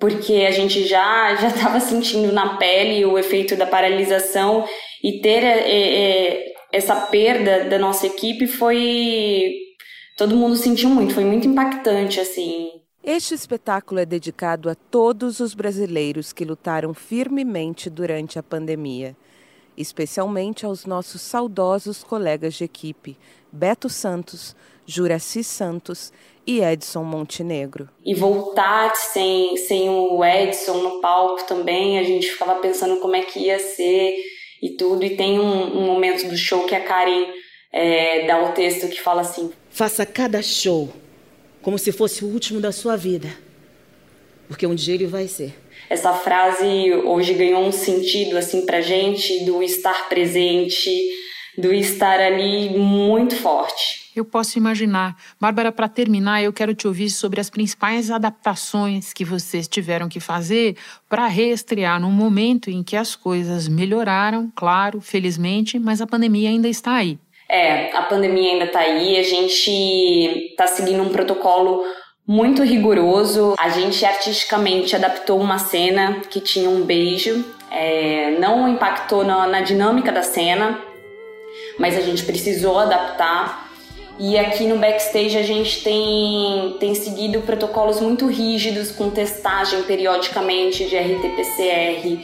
porque 0.00 0.44
a 0.48 0.50
gente 0.50 0.88
já 0.88 1.36
já 1.36 1.46
estava 1.46 1.78
sentindo 1.78 2.32
na 2.32 2.56
pele 2.56 3.04
o 3.04 3.16
efeito 3.16 3.54
da 3.54 3.66
paralisação 3.66 4.64
e 5.00 5.20
ter 5.20 5.44
é, 5.44 5.60
é, 5.68 6.44
essa 6.72 6.96
perda 6.96 7.66
da 7.66 7.78
nossa 7.78 8.04
equipe 8.04 8.48
foi 8.48 9.62
todo 10.16 10.36
mundo 10.36 10.56
sentiu 10.56 10.88
muito, 10.88 11.14
foi 11.14 11.24
muito 11.24 11.46
impactante 11.46 12.20
assim. 12.20 12.70
Este 13.02 13.34
espetáculo 13.34 14.00
é 14.00 14.06
dedicado 14.06 14.70
a 14.70 14.74
todos 14.74 15.40
os 15.40 15.54
brasileiros 15.54 16.32
que 16.32 16.44
lutaram 16.44 16.94
firmemente 16.94 17.90
durante 17.90 18.38
a 18.38 18.42
pandemia, 18.42 19.14
especialmente 19.76 20.64
aos 20.64 20.86
nossos 20.86 21.20
saudosos 21.20 22.02
colegas 22.02 22.54
de 22.54 22.64
equipe, 22.64 23.18
Beto 23.52 23.90
Santos, 23.90 24.56
Juraci 24.86 25.44
Santos 25.44 26.12
e 26.46 26.60
Edson 26.60 27.04
Montenegro. 27.04 27.88
E 28.04 28.14
voltar 28.14 28.94
sem, 28.96 29.56
sem 29.58 29.88
o 29.88 30.24
Edson 30.24 30.78
no 30.78 31.00
palco 31.00 31.46
também, 31.46 31.98
a 31.98 32.02
gente 32.02 32.30
ficava 32.30 32.56
pensando 32.56 33.00
como 33.00 33.16
é 33.16 33.22
que 33.22 33.38
ia 33.38 33.58
ser 33.58 34.16
e 34.62 34.70
tudo. 34.76 35.04
E 35.04 35.16
tem 35.16 35.38
um, 35.38 35.78
um 35.78 35.86
momento 35.86 36.28
do 36.28 36.36
show 36.36 36.64
que 36.66 36.74
a 36.74 36.82
Karen 36.82 37.26
é, 37.72 38.26
dá 38.26 38.42
o 38.42 38.52
texto 38.52 38.88
que 38.88 39.00
fala 39.00 39.22
assim: 39.22 39.52
Faça 39.74 40.06
cada 40.06 40.40
show 40.40 40.94
como 41.60 41.76
se 41.80 41.90
fosse 41.90 42.24
o 42.24 42.28
último 42.28 42.60
da 42.60 42.70
sua 42.70 42.96
vida, 42.96 43.28
porque 44.46 44.64
um 44.64 44.74
dia 44.76 44.94
ele 44.94 45.08
vai 45.08 45.26
ser. 45.26 45.52
Essa 45.90 46.12
frase 46.12 46.92
hoje 47.04 47.34
ganhou 47.34 47.60
um 47.60 47.72
sentido 47.72 48.38
assim 48.38 48.64
pra 48.64 48.80
gente 48.80 49.44
do 49.44 49.64
estar 49.64 50.08
presente, 50.08 50.88
do 51.58 51.74
estar 51.74 52.20
ali 52.20 52.78
muito 52.78 53.34
forte. 53.34 54.12
Eu 54.14 54.24
posso 54.24 54.56
imaginar. 54.58 55.16
Bárbara, 55.40 55.72
para 55.72 55.88
terminar, 55.88 56.40
eu 56.40 56.52
quero 56.52 56.72
te 56.72 56.86
ouvir 56.86 57.10
sobre 57.10 57.40
as 57.40 57.50
principais 57.50 58.12
adaptações 58.12 59.12
que 59.12 59.24
vocês 59.24 59.66
tiveram 59.66 60.08
que 60.08 60.20
fazer 60.20 60.76
para 61.08 61.26
reestrear 61.26 62.00
num 62.00 62.12
momento 62.12 62.70
em 62.70 62.84
que 62.84 62.94
as 62.94 63.16
coisas 63.16 63.66
melhoraram, 63.66 64.52
claro, 64.54 65.00
felizmente, 65.00 65.80
mas 65.80 66.00
a 66.00 66.06
pandemia 66.06 66.48
ainda 66.48 66.68
está 66.68 66.94
aí. 66.94 67.18
É, 67.54 67.96
a 67.96 68.02
pandemia 68.02 68.50
ainda 68.50 68.64
está 68.64 68.80
aí, 68.80 69.16
a 69.16 69.22
gente 69.22 69.70
está 70.50 70.66
seguindo 70.66 71.00
um 71.04 71.10
protocolo 71.10 71.84
muito 72.26 72.64
rigoroso. 72.64 73.54
A 73.56 73.68
gente 73.68 74.04
artisticamente 74.04 74.96
adaptou 74.96 75.40
uma 75.40 75.56
cena 75.56 76.20
que 76.28 76.40
tinha 76.40 76.68
um 76.68 76.82
beijo, 76.82 77.44
é, 77.70 78.32
não 78.40 78.68
impactou 78.68 79.22
na, 79.22 79.46
na 79.46 79.60
dinâmica 79.60 80.10
da 80.10 80.24
cena, 80.24 80.80
mas 81.78 81.96
a 81.96 82.00
gente 82.00 82.24
precisou 82.24 82.76
adaptar. 82.76 83.70
E 84.18 84.36
aqui 84.36 84.66
no 84.66 84.76
backstage 84.76 85.38
a 85.38 85.44
gente 85.44 85.84
tem, 85.84 86.76
tem 86.80 86.92
seguido 86.96 87.40
protocolos 87.42 88.00
muito 88.00 88.26
rígidos, 88.26 88.90
com 88.90 89.10
testagem 89.10 89.84
periodicamente 89.84 90.86
de 90.86 90.96
RT-PCR. 90.96 92.18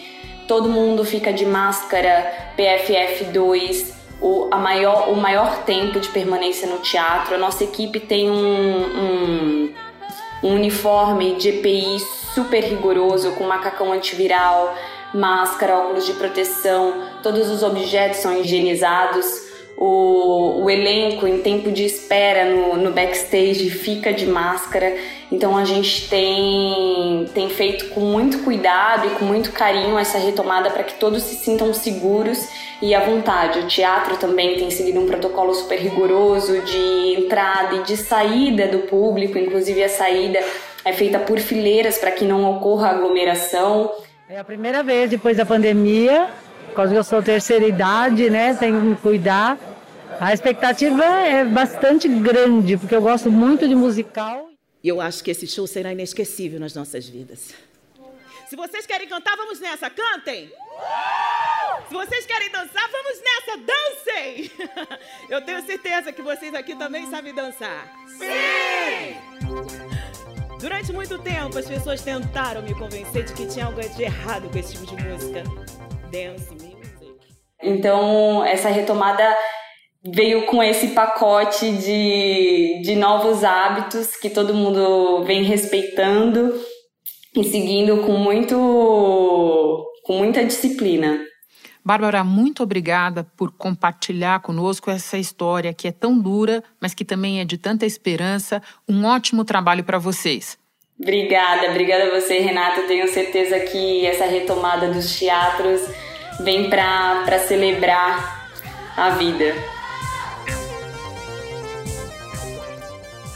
Todo 0.48 0.68
mundo 0.68 1.04
fica 1.04 1.32
de 1.32 1.46
máscara 1.46 2.52
PFF2, 2.58 3.99
o, 4.20 4.48
a 4.50 4.58
maior, 4.58 5.10
o 5.10 5.16
maior 5.16 5.64
tempo 5.64 5.98
de 5.98 6.08
permanência 6.08 6.68
no 6.68 6.78
teatro. 6.78 7.34
A 7.34 7.38
nossa 7.38 7.64
equipe 7.64 8.00
tem 8.00 8.30
um, 8.30 8.34
um, 8.34 9.74
um 10.42 10.54
uniforme 10.54 11.36
de 11.36 11.48
EPI 11.48 11.98
super 12.34 12.62
rigoroso, 12.62 13.32
com 13.32 13.44
macacão 13.44 13.92
antiviral, 13.92 14.74
máscara, 15.12 15.76
óculos 15.76 16.06
de 16.06 16.12
proteção, 16.12 17.02
todos 17.22 17.48
os 17.50 17.62
objetos 17.62 18.18
são 18.18 18.38
higienizados 18.40 19.39
o, 19.80 20.62
o 20.62 20.70
elenco 20.70 21.26
em 21.26 21.38
tempo 21.38 21.72
de 21.72 21.86
espera 21.86 22.44
no, 22.44 22.76
no 22.76 22.92
backstage 22.92 23.70
fica 23.70 24.12
de 24.12 24.26
máscara. 24.26 24.94
Então 25.32 25.56
a 25.56 25.64
gente 25.64 26.06
tem, 26.10 27.26
tem 27.32 27.48
feito 27.48 27.86
com 27.86 28.00
muito 28.00 28.40
cuidado 28.40 29.06
e 29.06 29.10
com 29.12 29.24
muito 29.24 29.52
carinho 29.52 29.98
essa 29.98 30.18
retomada 30.18 30.68
para 30.70 30.84
que 30.84 30.94
todos 30.94 31.22
se 31.22 31.36
sintam 31.36 31.72
seguros 31.72 32.46
e 32.82 32.94
à 32.94 33.00
vontade. 33.00 33.60
O 33.60 33.66
teatro 33.66 34.18
também 34.18 34.58
tem 34.58 34.70
seguido 34.70 35.00
um 35.00 35.06
protocolo 35.06 35.54
super 35.54 35.78
rigoroso 35.78 36.60
de 36.60 37.14
entrada 37.18 37.76
e 37.76 37.82
de 37.82 37.96
saída 37.96 38.68
do 38.68 38.80
público, 38.80 39.38
inclusive 39.38 39.82
a 39.82 39.88
saída 39.88 40.44
é 40.84 40.92
feita 40.92 41.18
por 41.18 41.38
fileiras 41.38 41.96
para 41.96 42.10
que 42.10 42.26
não 42.26 42.44
ocorra 42.56 42.90
aglomeração. 42.90 43.90
É 44.28 44.38
a 44.38 44.44
primeira 44.44 44.82
vez 44.82 45.08
depois 45.08 45.38
da 45.38 45.46
pandemia, 45.46 46.28
por 46.70 46.76
causa 46.76 46.92
que 46.92 46.98
eu 46.98 47.04
sou 47.04 47.22
terceira 47.22 47.66
idade, 47.66 48.30
né? 48.30 48.54
Tenho 48.54 48.80
que 48.80 48.86
me 48.86 48.96
cuidar. 48.96 49.58
A 50.20 50.32
expectativa 50.32 51.04
é 51.04 51.44
bastante 51.44 52.08
grande, 52.08 52.76
porque 52.76 52.94
eu 52.94 53.02
gosto 53.02 53.30
muito 53.30 53.68
de 53.68 53.74
musical. 53.74 54.48
E 54.82 54.88
eu 54.88 55.00
acho 55.00 55.22
que 55.22 55.30
esse 55.30 55.46
show 55.46 55.66
será 55.66 55.92
inesquecível 55.92 56.58
nas 56.58 56.74
nossas 56.74 57.08
vidas. 57.08 57.52
Se 58.48 58.56
vocês 58.56 58.86
querem 58.86 59.08
cantar, 59.08 59.36
vamos 59.36 59.60
nessa, 59.60 59.90
cantem! 59.90 60.50
Se 61.88 61.94
vocês 61.94 62.26
querem 62.26 62.50
dançar, 62.50 62.88
vamos 62.90 63.20
nessa, 63.20 63.58
dancem! 63.58 64.50
Eu 65.28 65.40
tenho 65.42 65.64
certeza 65.64 66.12
que 66.12 66.22
vocês 66.22 66.54
aqui 66.54 66.74
também 66.74 67.06
sabem 67.10 67.34
dançar. 67.34 67.92
Sim! 68.08 69.16
Durante 70.60 70.92
muito 70.92 71.18
tempo, 71.18 71.58
as 71.58 71.66
pessoas 71.66 72.02
tentaram 72.02 72.62
me 72.62 72.74
convencer 72.74 73.24
de 73.24 73.32
que 73.32 73.46
tinha 73.46 73.66
algo 73.66 73.80
de 73.80 74.02
errado 74.02 74.50
com 74.50 74.58
esse 74.58 74.74
tipo 74.74 74.86
de 74.86 75.02
música. 75.02 75.44
Dance 76.10 76.50
music. 76.52 76.80
Então, 77.62 78.44
essa 78.44 78.68
retomada 78.68 79.36
veio 80.04 80.46
com 80.46 80.62
esse 80.62 80.88
pacote 80.88 81.70
de, 81.72 82.82
de 82.82 82.96
novos 82.96 83.44
hábitos 83.44 84.16
que 84.16 84.30
todo 84.30 84.54
mundo 84.54 85.24
vem 85.24 85.42
respeitando 85.42 86.54
e 87.36 87.44
seguindo 87.44 87.98
com 87.98 88.12
muito 88.12 89.86
com 90.04 90.18
muita 90.18 90.44
disciplina. 90.44 91.20
Bárbara, 91.84 92.22
muito 92.24 92.62
obrigada 92.62 93.24
por 93.36 93.52
compartilhar 93.52 94.40
conosco 94.40 94.90
essa 94.90 95.16
história 95.16 95.72
que 95.72 95.88
é 95.88 95.92
tão 95.92 96.18
dura, 96.18 96.62
mas 96.80 96.94
que 96.94 97.04
também 97.04 97.40
é 97.40 97.44
de 97.44 97.56
tanta 97.56 97.86
esperança. 97.86 98.62
Um 98.88 99.04
ótimo 99.04 99.44
trabalho 99.44 99.84
para 99.84 99.98
vocês. 99.98 100.59
Obrigada, 101.00 101.70
obrigada 101.70 102.04
a 102.04 102.20
você, 102.20 102.40
Renata. 102.40 102.82
tenho 102.82 103.08
certeza 103.08 103.58
que 103.60 104.06
essa 104.06 104.26
retomada 104.26 104.88
dos 104.92 105.18
teatros 105.18 105.80
vem 106.40 106.68
para 106.68 107.38
celebrar 107.38 108.50
a 108.96 109.10
vida. 109.10 109.54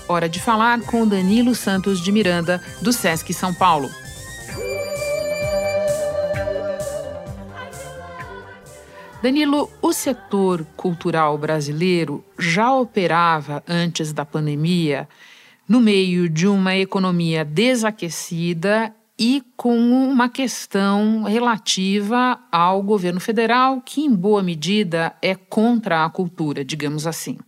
hora 0.06 0.28
de 0.28 0.40
falar 0.40 0.80
com 0.82 1.06
Danilo 1.06 1.54
Santos 1.54 2.00
de 2.00 2.12
Miranda, 2.12 2.62
do 2.80 2.92
SESC 2.92 3.32
São 3.32 3.52
Paulo. 3.54 3.90
Danilo, 9.22 9.70
o 9.80 9.92
setor 9.92 10.66
cultural 10.76 11.38
brasileiro 11.38 12.22
já 12.38 12.72
operava 12.74 13.64
antes 13.66 14.12
da 14.12 14.24
pandemia 14.24 15.08
no 15.68 15.80
meio 15.80 16.28
de 16.28 16.46
uma 16.46 16.76
economia 16.76 17.44
desaquecida 17.44 18.94
e 19.18 19.42
com 19.56 19.76
uma 19.76 20.28
questão 20.28 21.22
relativa 21.22 22.38
ao 22.50 22.82
governo 22.82 23.20
federal, 23.20 23.80
que 23.80 24.00
em 24.00 24.14
boa 24.14 24.42
medida 24.42 25.14
é 25.22 25.34
contra 25.34 26.04
a 26.04 26.10
cultura, 26.10 26.64
digamos 26.64 27.06
assim. 27.06 27.38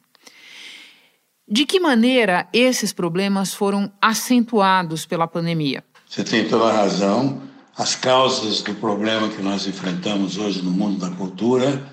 De 1.49 1.65
que 1.65 1.79
maneira 1.79 2.49
esses 2.53 2.93
problemas 2.93 3.55
foram 3.55 3.91
acentuados 4.01 5.07
pela 5.07 5.29
pandemia? 5.29 5.85
Você 6.09 6.25
tem 6.25 6.49
toda 6.49 6.67
a 6.67 6.73
razão 6.73 7.43
as 7.77 7.95
causas 7.95 8.63
do 8.63 8.75
problema 8.75 9.29
que 9.29 9.43
nós 9.43 9.67
enfrentamos 9.67 10.39
hoje 10.39 10.63
no 10.63 10.71
mundo 10.71 10.99
da 10.99 11.15
cultura 11.15 11.93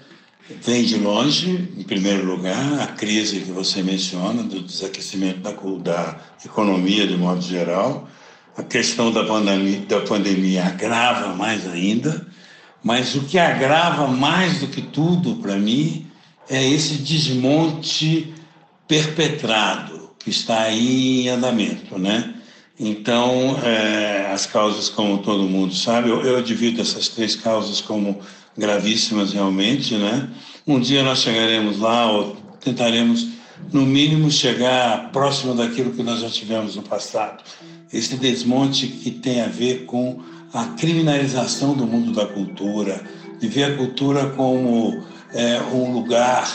vêm 0.50 0.84
de 0.84 0.98
longe, 0.98 1.70
em 1.78 1.84
primeiro 1.84 2.26
lugar, 2.26 2.82
a 2.82 2.88
crise 2.88 3.40
que 3.40 3.52
você 3.52 3.82
menciona, 3.82 4.44
do 4.44 4.62
desaquecimento 4.62 5.40
da, 5.40 5.52
da 5.52 6.20
economia 6.46 7.08
de 7.08 7.16
modo 7.16 7.42
geral. 7.42 8.10
A 8.58 8.64
questão 8.64 9.12
da 9.12 9.24
pandemia, 9.24 9.80
da 9.82 10.02
pandemia 10.02 10.66
agrava 10.66 11.34
mais 11.34 11.68
ainda, 11.68 12.28
mas 12.84 13.16
o 13.16 13.22
que 13.22 13.40
agrava 13.40 14.08
mais 14.08 14.60
do 14.60 14.68
que 14.68 14.82
tudo 14.82 15.38
para 15.38 15.56
mim 15.56 16.08
é 16.50 16.64
esse 16.70 16.96
desmonte 16.96 18.34
perpetrado 18.88 20.12
que 20.20 20.30
está 20.30 20.64
aí 20.64 21.22
em 21.22 21.30
andamento, 21.30 21.98
né? 21.98 22.36
Então, 22.80 23.58
é, 23.64 24.32
as 24.32 24.46
causas, 24.46 24.90
como 24.90 25.20
todo 25.20 25.44
mundo 25.44 25.74
sabe, 25.74 26.10
eu, 26.10 26.22
eu 26.22 26.42
divido 26.42 26.82
essas 26.82 27.08
três 27.08 27.36
causas 27.36 27.80
como 27.82 28.20
gravíssimas 28.58 29.34
realmente, 29.34 29.96
né? 29.96 30.30
Um 30.66 30.80
dia 30.80 31.04
nós 31.04 31.20
chegaremos 31.20 31.80
lá 31.80 32.12
ou 32.12 32.36
tentaremos, 32.60 33.28
no 33.72 33.86
mínimo, 33.86 34.32
chegar 34.32 35.12
próximo 35.12 35.54
daquilo 35.54 35.92
que 35.92 36.04
nós 36.04 36.22
já 36.22 36.30
tivemos 36.30 36.76
no 36.76 36.84
passado. 36.84 37.44
Esse 37.92 38.16
desmonte 38.16 38.88
que 38.88 39.12
tem 39.12 39.42
a 39.42 39.48
ver 39.48 39.86
com 39.86 40.22
a 40.54 40.66
criminalização 40.66 41.74
do 41.74 41.86
mundo 41.86 42.12
da 42.12 42.26
cultura, 42.26 43.04
de 43.40 43.48
ver 43.48 43.64
a 43.66 43.78
cultura 43.78 44.28
como 44.32 45.04
é, 45.34 45.62
um 45.74 45.94
lugar 45.94 46.48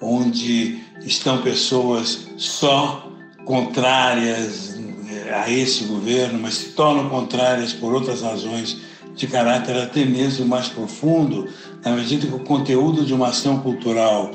onde 0.00 0.78
estão 1.04 1.42
pessoas 1.42 2.28
só 2.36 3.10
contrárias, 3.44 4.76
a 5.32 5.50
esse 5.50 5.84
governo, 5.84 6.38
mas 6.40 6.54
se 6.54 6.68
tornam 6.70 7.08
contrárias 7.08 7.72
por 7.72 7.92
outras 7.94 8.22
razões 8.22 8.78
de 9.16 9.26
caráter 9.26 9.76
até 9.76 10.04
mesmo 10.04 10.46
mais 10.46 10.68
profundo, 10.68 11.48
na 11.82 11.92
medida 11.92 12.26
que 12.26 12.34
o 12.34 12.40
conteúdo 12.40 13.04
de 13.04 13.14
uma 13.14 13.28
ação 13.28 13.58
cultural 13.60 14.30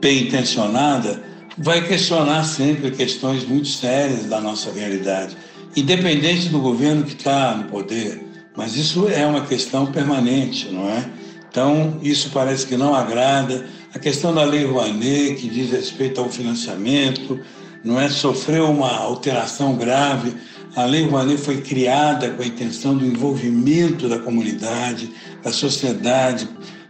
bem 0.00 0.22
intencionada 0.22 1.22
vai 1.58 1.86
questionar 1.86 2.44
sempre 2.44 2.90
questões 2.92 3.44
muito 3.44 3.68
sérias 3.68 4.26
da 4.26 4.40
nossa 4.40 4.70
realidade, 4.70 5.36
independente 5.74 6.48
do 6.48 6.60
governo 6.60 7.02
que 7.02 7.14
está 7.14 7.54
no 7.54 7.64
poder. 7.64 8.24
Mas 8.56 8.76
isso 8.76 9.08
é 9.08 9.26
uma 9.26 9.42
questão 9.42 9.86
permanente, 9.86 10.70
não 10.70 10.88
é? 10.88 11.04
Então, 11.50 11.98
isso 12.02 12.30
parece 12.32 12.66
que 12.66 12.76
não 12.76 12.94
agrada. 12.94 13.66
A 13.94 13.98
questão 13.98 14.34
da 14.34 14.44
Lei 14.44 14.64
Rouanet, 14.64 15.36
que 15.36 15.48
diz 15.48 15.70
respeito 15.70 16.20
ao 16.20 16.28
financiamento, 16.28 17.40
não 17.82 18.00
é 18.00 18.08
sofreu 18.08 18.70
uma 18.70 18.94
alteração 18.94 19.74
grave. 19.74 20.34
A 20.76 20.84
Lei 20.84 21.06
Rouanet 21.06 21.38
foi 21.38 21.62
criada 21.62 22.28
com 22.32 22.42
a 22.42 22.46
intenção 22.46 22.94
do 22.94 23.06
envolvimento 23.06 24.10
da 24.10 24.18
comunidade, 24.18 25.10
da 25.42 25.50
sociedade, 25.50 26.46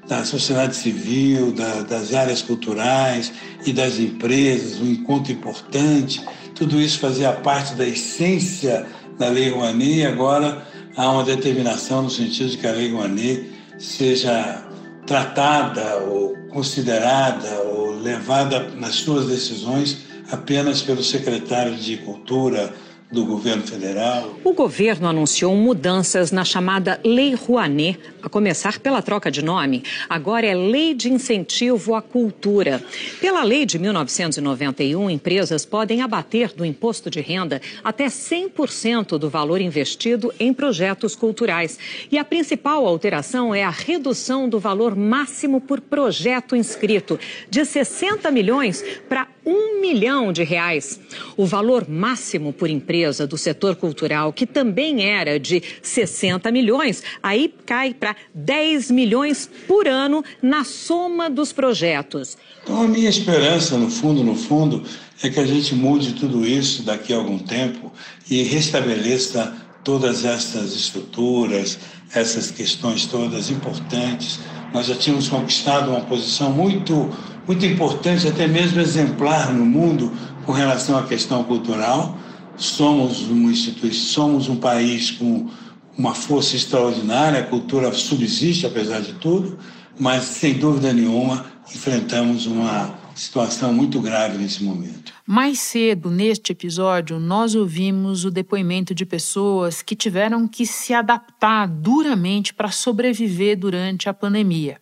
da 0.09 0.25
sociedade 0.25 0.75
civil, 0.75 1.53
da, 1.53 1.83
das 1.83 2.13
áreas 2.13 2.43
culturais 2.43 3.33
e 3.65 3.73
das 3.73 4.01
empresas, 4.01 4.81
um 4.81 4.91
encontro 4.91 5.33
importante. 5.33 6.21
Tudo 6.53 6.81
isso 6.81 6.99
fazia 6.99 7.31
parte 7.31 7.77
da 7.77 7.87
essência 7.87 8.85
da 9.17 9.29
Lei 9.29 9.51
Rouanet 9.51 9.99
e 9.99 10.05
agora 10.05 10.67
há 10.97 11.09
uma 11.09 11.23
determinação 11.23 12.03
no 12.03 12.11
sentido 12.11 12.51
de 12.51 12.59
que 12.59 12.67
a 12.67 12.73
Lei 12.73 12.91
Rouanet 12.91 13.53
seja 13.79 14.67
tratada 15.07 15.99
ou 15.99 16.35
considerada 16.49 17.61
ou 17.61 18.01
levada 18.01 18.69
nas 18.81 18.97
suas 18.97 19.27
decisões 19.27 19.99
apenas 20.33 20.83
pelo 20.83 21.05
secretário 21.05 21.77
de 21.77 21.99
Cultura 21.99 22.75
do 23.11 23.25
governo 23.25 23.63
federal. 23.63 24.35
O 24.43 24.53
governo 24.53 25.07
anunciou 25.07 25.55
mudanças 25.55 26.33
na 26.33 26.45
chamada 26.45 27.01
Lei 27.05 27.35
Rouanet, 27.35 27.99
a 28.21 28.29
começar 28.29 28.81
pela 28.81 29.01
troca 29.01 29.31
de 29.31 29.45
nome. 29.45 29.85
Agora 30.09 30.45
é 30.45 30.55
Lei 30.55 30.93
de 30.93 31.13
Incentivo 31.13 31.95
à 31.95 32.03
Cultura. 32.03 32.83
Pela 33.21 33.45
lei 33.45 33.65
de 33.65 33.79
1991, 33.79 35.09
empresas 35.09 35.65
podem 35.65 36.03
abater 36.03 36.53
do 36.53 36.65
imposto 36.65 37.09
de 37.09 37.21
renda 37.21 37.63
até 37.85 38.07
100% 38.07 39.19
do 39.19 39.31
valor 39.31 39.61
investido 39.61 40.35
em 40.41 40.53
projetos 40.53 41.15
culturais. 41.15 41.79
E 42.11 42.19
a 42.19 42.25
principal 42.25 42.85
alteração 42.87 43.55
é 43.55 43.63
a 43.63 43.71
redução 43.71 44.49
do 44.49 44.59
valor 44.59 44.97
máximo 44.97 45.61
por 45.61 45.81
projeto 45.81 46.57
inscrito, 46.57 47.21
de 47.49 47.65
60 47.65 48.29
milhões 48.33 48.83
para 49.09 49.29
1 49.47 49.81
milhão 49.81 50.33
de 50.33 50.43
reais. 50.43 50.99
O 51.37 51.47
valor 51.47 51.89
máximo 51.89 52.53
por 52.53 52.69
empresa 52.69 53.27
do 53.27 53.39
setor 53.39 53.77
cultural, 53.77 54.33
que 54.33 54.45
também 54.45 55.05
era 55.05 55.39
de 55.39 55.63
60 55.81 56.51
milhões, 56.51 57.03
aí 57.23 57.55
cai 57.65 57.95
para 57.95 58.17
10 58.35 58.91
milhões 58.91 59.49
por 59.69 59.87
ano 59.87 60.25
na 60.43 60.65
soma 60.65 61.31
dos 61.31 61.53
projetos. 61.53 62.37
Então, 62.65 62.83
a 62.83 62.89
minha 62.89 63.09
esperança, 63.09 63.79
no 63.79 63.89
fundo, 63.89 64.25
no 64.25 64.35
fundo, 64.35 64.83
é 65.23 65.31
que 65.31 65.39
a 65.39 65.47
gente 65.47 65.75
mude 65.75 66.15
tudo 66.15 66.45
isso 66.45 66.83
daqui 66.83 67.13
a 67.13 67.17
algum 67.17 67.39
tempo 67.39 67.93
e 68.29 68.43
restabeleça 68.43 69.55
todas 69.85 70.25
essas 70.25 70.75
estruturas, 70.75 71.79
essas 72.13 72.51
questões 72.51 73.07
todas 73.07 73.51
importantes. 73.51 74.41
Nós 74.75 74.87
já 74.87 74.97
tínhamos 74.97 75.29
conquistado 75.29 75.91
uma 75.91 76.01
posição 76.01 76.51
muito 76.51 77.09
muito 77.47 77.65
importante, 77.65 78.27
até 78.27 78.47
mesmo 78.47 78.81
exemplar 78.81 79.53
no 79.53 79.65
mundo 79.65 80.13
com 80.45 80.53
relação 80.53 80.99
à 80.99 81.05
questão 81.05 81.45
cultural. 81.45 82.19
Somos 82.57 83.23
uma 83.29 83.51
instituição, 83.51 84.27
somos 84.27 84.49
um 84.49 84.57
país 84.57 85.11
com 85.11 85.49
uma 85.97 86.15
força 86.15 86.57
extraordinária, 86.57 87.41
a 87.41 87.45
cultura 87.45 87.93
subsiste 87.93 88.67
apesar 88.67 89.01
de 89.01 89.15
tudo, 89.15 89.59
mas 89.99 90.25
sem 90.25 90.55
dúvida 90.55 90.93
nenhuma 90.93 91.47
enfrentamos 91.75 92.47
uma 92.47 92.99
situação 93.15 93.73
muito 93.73 93.99
grave 94.01 94.37
nesse 94.37 94.63
momento. 94.63 95.13
Mais 95.27 95.59
cedo, 95.59 96.11
neste 96.11 96.53
episódio, 96.53 97.19
nós 97.19 97.55
ouvimos 97.55 98.25
o 98.25 98.31
depoimento 98.31 98.95
de 98.95 99.07
pessoas 99.07 99.81
que 99.81 99.97
tiveram 99.97 100.47
que 100.47 100.67
se 100.67 100.93
adaptar 100.93 101.67
duramente 101.67 102.53
para 102.53 102.71
sobreviver 102.71 103.59
durante 103.59 104.09
a 104.09 104.15
pandemia. 104.15 104.79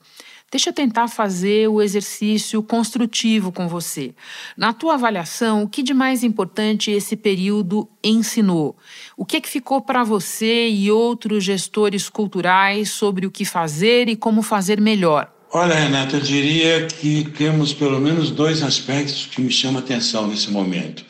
Deixa 0.54 0.70
eu 0.70 0.72
tentar 0.72 1.08
fazer 1.08 1.66
o 1.66 1.82
exercício 1.82 2.62
construtivo 2.62 3.50
com 3.50 3.66
você. 3.66 4.14
Na 4.56 4.72
tua 4.72 4.94
avaliação, 4.94 5.64
o 5.64 5.68
que 5.68 5.82
de 5.82 5.92
mais 5.92 6.22
importante 6.22 6.92
esse 6.92 7.16
período 7.16 7.88
ensinou? 8.04 8.76
O 9.16 9.24
que, 9.26 9.38
é 9.38 9.40
que 9.40 9.48
ficou 9.48 9.80
para 9.80 10.04
você 10.04 10.68
e 10.68 10.92
outros 10.92 11.42
gestores 11.42 12.08
culturais 12.08 12.90
sobre 12.90 13.26
o 13.26 13.32
que 13.32 13.44
fazer 13.44 14.08
e 14.08 14.14
como 14.14 14.42
fazer 14.42 14.80
melhor? 14.80 15.28
Olha, 15.52 15.74
Renata, 15.74 16.18
eu 16.18 16.20
diria 16.20 16.86
que 16.86 17.24
temos 17.36 17.72
pelo 17.72 17.98
menos 17.98 18.30
dois 18.30 18.62
aspectos 18.62 19.26
que 19.26 19.40
me 19.40 19.50
chamam 19.50 19.80
a 19.80 19.84
atenção 19.84 20.28
nesse 20.28 20.52
momento. 20.52 21.04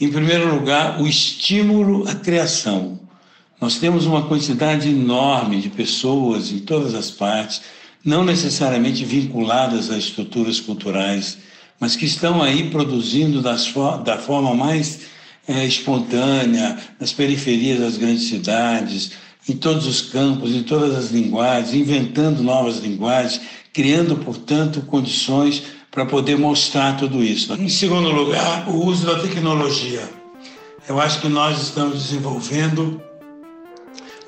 Em 0.00 0.10
primeiro 0.10 0.52
lugar, 0.52 1.00
o 1.00 1.06
estímulo 1.06 2.08
à 2.08 2.16
criação. 2.16 2.98
Nós 3.60 3.78
temos 3.78 4.04
uma 4.04 4.26
quantidade 4.26 4.88
enorme 4.88 5.60
de 5.60 5.68
pessoas 5.68 6.50
em 6.50 6.58
todas 6.58 6.92
as 6.92 7.08
partes 7.08 7.62
não 8.04 8.24
necessariamente 8.24 9.04
vinculadas 9.04 9.90
a 9.90 9.98
estruturas 9.98 10.60
culturais, 10.60 11.38
mas 11.78 11.96
que 11.96 12.04
estão 12.04 12.42
aí 12.42 12.70
produzindo 12.70 13.40
das, 13.40 13.72
da 14.04 14.18
forma 14.18 14.54
mais 14.54 15.00
é, 15.48 15.64
espontânea, 15.64 16.78
nas 16.98 17.12
periferias 17.12 17.80
das 17.80 17.96
grandes 17.96 18.28
cidades, 18.28 19.12
em 19.48 19.56
todos 19.56 19.86
os 19.86 20.02
campos, 20.02 20.54
em 20.54 20.62
todas 20.62 20.96
as 20.96 21.10
linguagens, 21.10 21.74
inventando 21.74 22.42
novas 22.42 22.78
linguagens, 22.78 23.40
criando, 23.72 24.16
portanto, 24.16 24.82
condições 24.82 25.62
para 25.90 26.06
poder 26.06 26.38
mostrar 26.38 26.96
tudo 26.96 27.22
isso. 27.22 27.52
Em 27.54 27.68
segundo 27.68 28.10
lugar, 28.10 28.68
o 28.68 28.84
uso 28.84 29.06
da 29.06 29.18
tecnologia. 29.18 30.08
Eu 30.88 31.00
acho 31.00 31.20
que 31.20 31.28
nós 31.28 31.60
estamos 31.60 32.04
desenvolvendo 32.04 33.00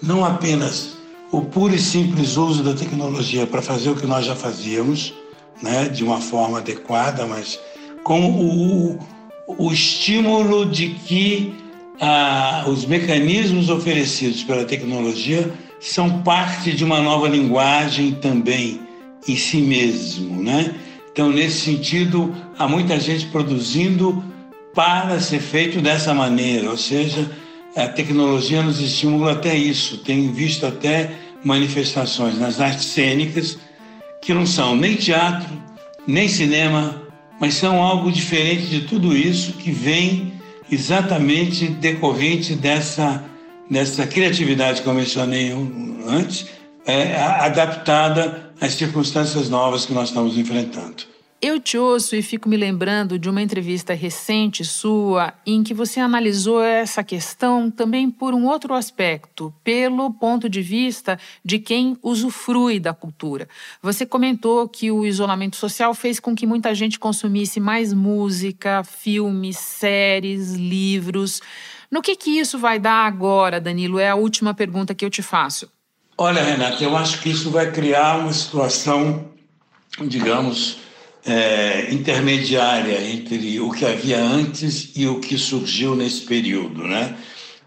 não 0.02 0.24
apenas 0.24 0.96
o 1.32 1.40
puro 1.40 1.74
e 1.74 1.78
simples 1.78 2.36
uso 2.36 2.62
da 2.62 2.74
tecnologia 2.74 3.46
para 3.46 3.62
fazer 3.62 3.88
o 3.88 3.96
que 3.96 4.06
nós 4.06 4.26
já 4.26 4.36
fazíamos, 4.36 5.14
né, 5.62 5.88
de 5.88 6.04
uma 6.04 6.20
forma 6.20 6.58
adequada, 6.58 7.26
mas 7.26 7.58
com 8.04 8.30
o, 8.30 8.98
o 9.46 9.72
estímulo 9.72 10.66
de 10.66 10.90
que 10.90 11.54
ah, 11.98 12.64
os 12.66 12.84
mecanismos 12.84 13.70
oferecidos 13.70 14.44
pela 14.44 14.64
tecnologia 14.64 15.50
são 15.80 16.22
parte 16.22 16.72
de 16.72 16.84
uma 16.84 17.00
nova 17.00 17.28
linguagem 17.28 18.12
também 18.12 18.80
em 19.26 19.36
si 19.36 19.58
mesmo, 19.58 20.42
né? 20.42 20.74
Então, 21.12 21.30
nesse 21.30 21.60
sentido, 21.60 22.34
há 22.58 22.66
muita 22.66 22.98
gente 22.98 23.26
produzindo 23.26 24.22
para 24.74 25.20
ser 25.20 25.40
feito 25.40 25.80
dessa 25.80 26.12
maneira, 26.14 26.70
ou 26.70 26.76
seja, 26.76 27.30
a 27.76 27.86
tecnologia 27.88 28.62
nos 28.62 28.80
estimula 28.80 29.32
até 29.32 29.56
isso. 29.56 29.98
Tenho 29.98 30.32
visto 30.32 30.66
até 30.66 31.10
manifestações 31.44 32.38
nas 32.38 32.60
artes 32.60 32.86
cênicas 32.86 33.58
que 34.20 34.32
não 34.32 34.46
são 34.46 34.76
nem 34.76 34.94
teatro, 34.94 35.48
nem 36.06 36.28
cinema, 36.28 37.02
mas 37.40 37.54
são 37.54 37.82
algo 37.82 38.10
diferente 38.10 38.66
de 38.66 38.82
tudo 38.82 39.16
isso 39.16 39.54
que 39.54 39.70
vem 39.70 40.34
exatamente 40.70 41.66
decorrente 41.66 42.54
dessa, 42.54 43.24
dessa 43.68 44.06
criatividade 44.06 44.82
que 44.82 44.86
eu 44.86 44.94
mencionei 44.94 45.52
antes, 46.06 46.46
é, 46.86 47.16
adaptada 47.16 48.52
às 48.60 48.74
circunstâncias 48.74 49.48
novas 49.48 49.84
que 49.84 49.92
nós 49.92 50.08
estamos 50.08 50.38
enfrentando. 50.38 51.11
Eu 51.44 51.58
te 51.58 51.76
ouço 51.76 52.14
e 52.14 52.22
fico 52.22 52.48
me 52.48 52.56
lembrando 52.56 53.18
de 53.18 53.28
uma 53.28 53.42
entrevista 53.42 53.94
recente 53.94 54.64
sua 54.64 55.34
em 55.44 55.64
que 55.64 55.74
você 55.74 55.98
analisou 55.98 56.62
essa 56.62 57.02
questão 57.02 57.68
também 57.68 58.08
por 58.08 58.32
um 58.32 58.46
outro 58.46 58.74
aspecto, 58.74 59.52
pelo 59.64 60.12
ponto 60.12 60.48
de 60.48 60.62
vista 60.62 61.18
de 61.44 61.58
quem 61.58 61.98
usufrui 62.00 62.78
da 62.78 62.94
cultura. 62.94 63.48
Você 63.82 64.06
comentou 64.06 64.68
que 64.68 64.92
o 64.92 65.04
isolamento 65.04 65.56
social 65.56 65.92
fez 65.94 66.20
com 66.20 66.32
que 66.32 66.46
muita 66.46 66.72
gente 66.76 66.96
consumisse 66.96 67.58
mais 67.58 67.92
música, 67.92 68.84
filmes, 68.84 69.58
séries, 69.58 70.54
livros. 70.54 71.42
No 71.90 72.00
que, 72.00 72.14
que 72.14 72.38
isso 72.38 72.56
vai 72.56 72.78
dar 72.78 73.04
agora, 73.04 73.60
Danilo? 73.60 73.98
É 73.98 74.10
a 74.10 74.14
última 74.14 74.54
pergunta 74.54 74.94
que 74.94 75.04
eu 75.04 75.10
te 75.10 75.22
faço. 75.22 75.68
Olha, 76.16 76.40
Renata, 76.40 76.84
eu 76.84 76.96
acho 76.96 77.20
que 77.20 77.30
isso 77.30 77.50
vai 77.50 77.72
criar 77.72 78.20
uma 78.20 78.32
situação, 78.32 79.28
digamos, 80.06 80.80
é, 81.24 81.92
intermediária 81.92 83.00
entre 83.10 83.60
o 83.60 83.70
que 83.70 83.84
havia 83.84 84.20
antes 84.20 84.90
e 84.96 85.06
o 85.06 85.20
que 85.20 85.38
surgiu 85.38 85.94
nesse 85.94 86.22
período. 86.22 86.82
Né? 86.84 87.16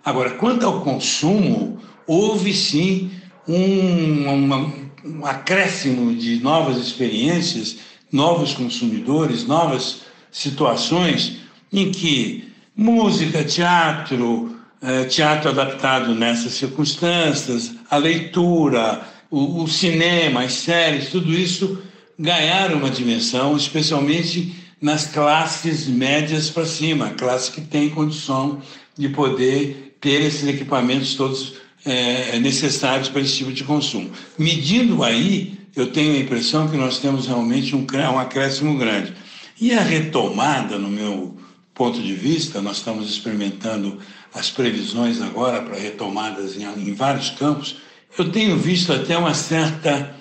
Agora, 0.03 0.31
quanto 0.31 0.65
ao 0.65 0.81
consumo, 0.81 1.79
houve 2.05 2.53
sim 2.53 3.11
um, 3.47 4.33
uma, 4.33 4.73
um 5.03 5.25
acréscimo 5.25 6.13
de 6.15 6.39
novas 6.41 6.77
experiências, 6.77 7.77
novos 8.11 8.53
consumidores, 8.53 9.45
novas 9.45 10.01
situações 10.31 11.37
em 11.71 11.91
que 11.91 12.53
música, 12.75 13.43
teatro, 13.43 14.57
é, 14.81 15.05
teatro 15.05 15.49
adaptado 15.49 16.13
nessas 16.13 16.53
circunstâncias, 16.53 17.73
a 17.89 17.97
leitura, 17.97 19.07
o, 19.31 19.63
o 19.63 19.67
cinema, 19.67 20.43
as 20.43 20.53
séries, 20.53 21.09
tudo 21.09 21.33
isso 21.33 21.81
ganharam 22.17 22.77
uma 22.77 22.89
dimensão, 22.89 23.55
especialmente 23.55 24.55
nas 24.81 25.07
classes 25.07 25.87
médias 25.87 26.49
para 26.49 26.65
cima, 26.65 27.11
classe 27.11 27.51
que 27.51 27.61
tem 27.61 27.89
condição 27.89 28.61
de 28.97 29.09
poder 29.09 29.97
ter 29.99 30.21
esses 30.21 30.47
equipamentos 30.47 31.15
todos 31.15 31.53
é, 31.85 32.39
necessários 32.39 33.09
para 33.09 33.21
esse 33.21 33.37
tipo 33.37 33.51
de 33.51 33.63
consumo. 33.63 34.09
Medindo 34.37 35.03
aí, 35.03 35.57
eu 35.75 35.91
tenho 35.91 36.15
a 36.15 36.19
impressão 36.19 36.67
que 36.67 36.77
nós 36.77 36.99
temos 36.99 37.27
realmente 37.27 37.75
um, 37.75 37.85
um 38.13 38.19
acréscimo 38.19 38.77
grande. 38.77 39.13
E 39.59 39.73
a 39.73 39.81
retomada, 39.81 40.77
no 40.77 40.89
meu 40.89 41.37
ponto 41.73 42.01
de 42.01 42.13
vista, 42.13 42.61
nós 42.61 42.77
estamos 42.77 43.09
experimentando 43.09 43.99
as 44.33 44.49
previsões 44.49 45.21
agora 45.21 45.61
para 45.61 45.77
retomadas 45.77 46.57
em, 46.57 46.63
em 46.63 46.93
vários 46.93 47.29
campos, 47.31 47.77
eu 48.17 48.31
tenho 48.31 48.57
visto 48.57 48.93
até 48.93 49.17
uma 49.17 49.33
certa 49.33 50.15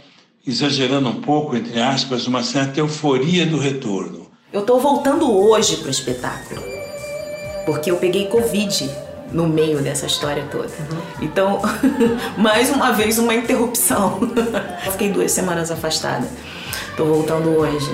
exagerando 0.46 1.08
um 1.08 1.20
pouco, 1.20 1.56
entre 1.56 1.80
aspas, 1.80 2.26
uma 2.26 2.42
certa 2.42 2.80
euforia 2.80 3.46
do 3.46 3.58
retorno. 3.58 4.26
Eu 4.52 4.60
estou 4.60 4.78
voltando 4.78 5.30
hoje 5.30 5.76
para 5.76 5.88
o 5.88 5.90
espetáculo, 5.90 6.62
porque 7.66 7.90
eu 7.90 7.96
peguei 7.96 8.26
Covid 8.26 8.88
no 9.32 9.48
meio 9.48 9.82
dessa 9.82 10.06
história 10.06 10.46
toda. 10.50 10.68
Uhum. 10.68 11.00
Então, 11.22 11.60
mais 12.38 12.70
uma 12.70 12.92
vez, 12.92 13.18
uma 13.18 13.34
interrupção. 13.34 14.20
eu 14.86 14.92
fiquei 14.92 15.10
duas 15.10 15.32
semanas 15.32 15.70
afastada. 15.70 16.26
Estou 16.90 17.06
voltando 17.06 17.48
hoje. 17.48 17.90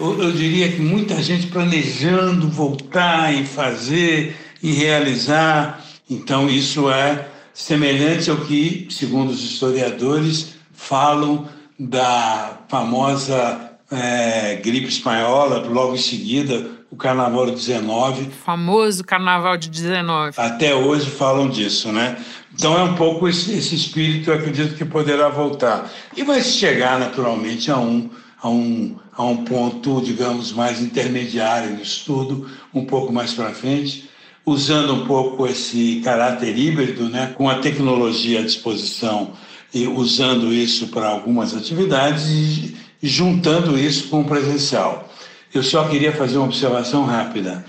Eu, 0.00 0.32
diria 0.32 0.70
que 0.72 0.80
muita 0.80 1.22
gente 1.22 1.48
planejando 1.48 2.48
voltar 2.48 3.34
e 3.34 3.44
fazer 3.44 4.36
e 4.62 4.72
realizar. 4.72 5.84
Então, 6.08 6.48
isso 6.48 6.90
é 6.90 7.28
semelhante 7.52 8.30
ao 8.30 8.38
que, 8.38 8.88
segundo 8.90 9.30
os 9.30 9.42
historiadores, 9.42 10.54
falam 10.72 11.46
da 11.78 12.60
famosa 12.68 13.70
é, 13.90 14.56
gripe 14.56 14.88
espanhola, 14.88 15.66
logo 15.66 15.94
em 15.94 15.98
seguida, 15.98 16.70
o 16.90 16.96
Carnaval 16.96 17.46
de 17.46 17.52
19. 17.52 18.30
Famoso 18.44 19.04
Carnaval 19.04 19.56
de 19.56 19.68
19. 19.68 20.34
Até 20.36 20.74
hoje 20.74 21.10
falam 21.10 21.48
disso, 21.48 21.92
né? 21.92 22.16
Então 22.52 22.76
é 22.76 22.82
um 22.82 22.94
pouco 22.94 23.28
esse, 23.28 23.52
esse 23.52 23.74
espírito, 23.74 24.30
eu 24.30 24.34
acredito 24.34 24.76
que 24.76 24.84
poderá 24.84 25.28
voltar. 25.28 25.90
E 26.16 26.22
vai 26.22 26.42
chegar 26.42 26.98
naturalmente 26.98 27.70
a 27.70 27.78
um 27.78 28.10
a 28.42 28.48
um, 28.48 28.96
a 29.16 29.24
um 29.24 29.44
ponto, 29.44 30.00
digamos, 30.00 30.52
mais 30.52 30.80
intermediário 30.80 31.74
no 31.74 31.82
estudo, 31.82 32.48
um 32.74 32.84
pouco 32.84 33.12
mais 33.12 33.32
para 33.32 33.50
frente, 33.50 34.08
usando 34.44 34.94
um 34.94 35.06
pouco 35.06 35.46
esse 35.46 36.00
caráter 36.02 36.56
híbrido, 36.56 37.08
né, 37.08 37.34
com 37.36 37.48
a 37.48 37.56
tecnologia 37.56 38.40
à 38.40 38.42
disposição 38.42 39.32
e 39.72 39.86
usando 39.86 40.52
isso 40.52 40.88
para 40.88 41.08
algumas 41.08 41.54
atividades 41.54 42.28
e 42.28 42.74
juntando 43.02 43.78
isso 43.78 44.08
com 44.08 44.22
o 44.22 44.24
presencial. 44.24 45.08
Eu 45.52 45.62
só 45.62 45.88
queria 45.88 46.12
fazer 46.12 46.36
uma 46.36 46.46
observação 46.46 47.04
rápida. 47.04 47.64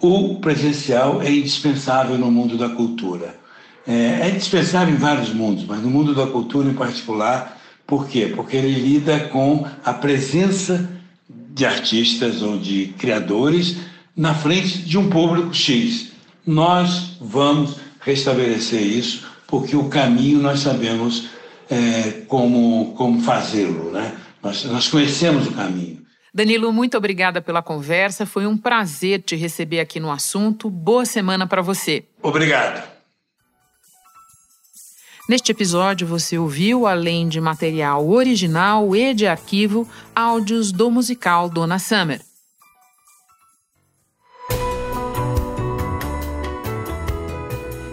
O 0.00 0.36
presencial 0.36 1.22
é 1.22 1.30
indispensável 1.30 2.16
no 2.16 2.30
mundo 2.30 2.56
da 2.56 2.68
cultura. 2.68 3.36
É, 3.86 4.20
é 4.22 4.30
indispensável 4.30 4.94
em 4.94 4.98
vários 4.98 5.32
mundos, 5.32 5.64
mas 5.64 5.80
no 5.80 5.90
mundo 5.90 6.14
da 6.14 6.26
cultura 6.26 6.68
em 6.68 6.74
particular, 6.74 7.57
por 7.88 8.06
quê? 8.06 8.30
Porque 8.36 8.54
ele 8.54 8.70
lida 8.70 9.18
com 9.30 9.66
a 9.82 9.94
presença 9.94 10.86
de 11.26 11.64
artistas 11.64 12.42
ou 12.42 12.58
de 12.58 12.94
criadores 12.98 13.78
na 14.14 14.34
frente 14.34 14.80
de 14.80 14.98
um 14.98 15.08
público 15.08 15.54
X. 15.54 16.12
Nós 16.46 17.16
vamos 17.18 17.76
restabelecer 18.00 18.82
isso 18.82 19.26
porque 19.46 19.74
o 19.74 19.88
caminho 19.88 20.38
nós 20.38 20.60
sabemos 20.60 21.30
é, 21.70 22.24
como, 22.28 22.92
como 22.94 23.22
fazê-lo, 23.22 23.90
né? 23.90 24.14
Nós, 24.42 24.64
nós 24.66 24.88
conhecemos 24.88 25.46
o 25.46 25.52
caminho. 25.52 26.02
Danilo, 26.32 26.70
muito 26.70 26.94
obrigada 26.98 27.40
pela 27.40 27.62
conversa. 27.62 28.26
Foi 28.26 28.46
um 28.46 28.56
prazer 28.56 29.22
te 29.22 29.34
receber 29.34 29.80
aqui 29.80 29.98
no 29.98 30.10
assunto. 30.10 30.68
Boa 30.68 31.06
semana 31.06 31.46
para 31.46 31.62
você. 31.62 32.04
Obrigado. 32.22 32.97
Neste 35.28 35.52
episódio, 35.52 36.06
você 36.06 36.38
ouviu, 36.38 36.86
além 36.86 37.28
de 37.28 37.38
material 37.38 38.08
original 38.08 38.96
e 38.96 39.12
de 39.12 39.26
arquivo, 39.26 39.86
áudios 40.16 40.72
do 40.72 40.90
musical 40.90 41.50
Dona 41.50 41.78
Summer. 41.78 42.27